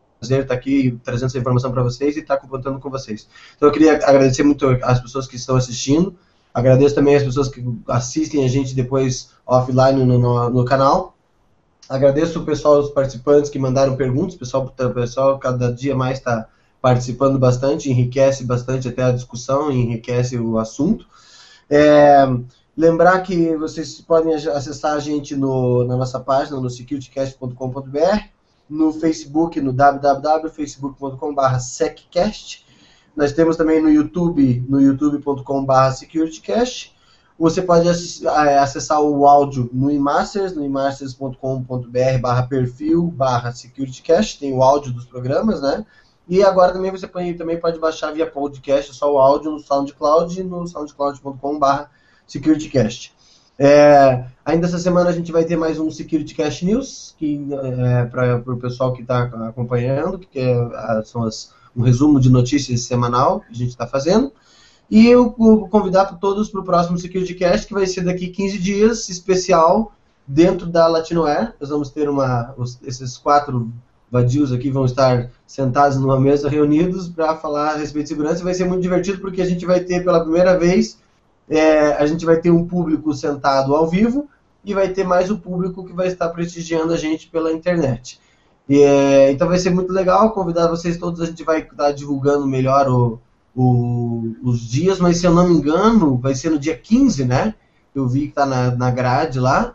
[0.43, 3.29] estar aqui trazendo essa informação para vocês e estar tá contando com vocês.
[3.57, 6.15] Então eu queria agradecer muito as pessoas que estão assistindo.
[6.55, 11.16] Agradeço também as pessoas que assistem a gente depois offline no, no, no canal.
[11.89, 14.35] Agradeço o pessoal, os participantes que mandaram perguntas.
[14.35, 16.49] O pessoal, o pessoal cada dia mais está
[16.83, 21.07] participando bastante, enriquece bastante até a discussão, enriquece o assunto.
[21.71, 22.27] É,
[22.77, 28.25] lembrar que vocês podem acessar a gente no, na nossa página, no securitycast.com.br,
[28.69, 31.57] no Facebook, no www.facebook.com.br.
[33.17, 36.96] Nós temos também no YouTube, no youtube.com.br securitycast
[37.39, 44.53] você pode é, acessar o áudio no iMasters, no imasters.com.br barra perfil barra securitycast, tem
[44.53, 45.85] o áudio dos programas, né?
[46.29, 50.43] E agora também você pode, também pode baixar via podcast só o áudio no SoundCloud
[50.43, 51.91] no soundcloud.com barra
[52.27, 53.15] securitycast.
[53.59, 58.37] É, ainda essa semana a gente vai ter mais um SecurityCast News, que é, para
[58.39, 63.53] o pessoal que está acompanhando, que é, são as, um resumo de notícias semanal que
[63.53, 64.33] a gente está fazendo.
[64.91, 68.59] E eu vou convidar todos para o próximo Security Cast, que vai ser daqui 15
[68.59, 69.93] dias, especial,
[70.27, 71.55] dentro da Latinoair.
[71.61, 72.55] Nós vamos ter uma.
[72.57, 73.71] Os, esses quatro
[74.11, 78.45] vadios aqui vão estar sentados numa mesa, reunidos, para falar a respeito de segurança.
[78.45, 80.99] Vai ser muito divertido, porque a gente vai ter pela primeira vez.
[81.49, 84.29] É, a gente vai ter um público sentado ao vivo
[84.65, 88.21] e vai ter mais o público que vai estar prestigiando a gente pela internet.
[88.69, 92.49] E, é, então vai ser muito legal, convidar vocês todos, a gente vai estar divulgando
[92.49, 93.21] melhor o,
[93.57, 97.55] o, os dias, mas se eu não me engano, vai ser no dia 15, né?
[97.95, 99.75] Eu vi que tá na, na grade lá.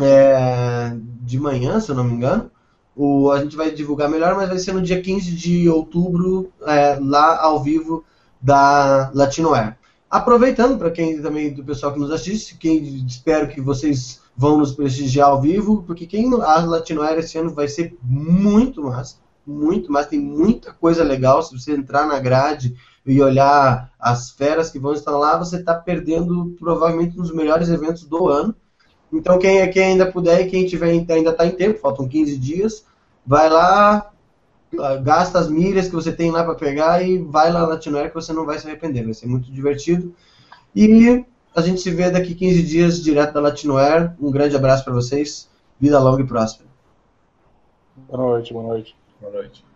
[0.00, 2.50] É, de manhã, se eu não me engano.
[2.96, 6.98] O, a gente vai divulgar melhor, mas vai ser no dia 15 de outubro, é,
[7.00, 8.04] lá ao vivo
[8.42, 9.78] da Latinoair.
[10.10, 14.72] Aproveitando para quem também do pessoal que nos assiste, quem espero que vocês vão nos
[14.72, 19.16] prestigiar ao vivo, porque quem a Latinoair esse ano vai ser muito massa
[19.48, 21.42] muito mais, tem muita coisa legal.
[21.42, 25.74] Se você entrar na grade e olhar as feras que vão estar lá, você está
[25.74, 28.54] perdendo provavelmente um dos melhores eventos do ano.
[29.10, 32.84] Então, quem, quem ainda puder e quem tiver ainda está em tempo, faltam 15 dias,
[33.26, 34.10] vai lá,
[35.02, 38.14] gasta as milhas que você tem lá para pegar e vai lá na Tinoer que
[38.14, 39.04] você não vai se arrepender.
[39.04, 40.14] Vai ser muito divertido.
[40.76, 41.24] E
[41.56, 44.14] a gente se vê daqui 15 dias direto da Latinoair.
[44.20, 45.48] Um grande abraço para vocês.
[45.80, 46.68] Vida longa e próspera.
[47.96, 48.97] Boa noite, boa noite.
[49.20, 49.67] Boa noite.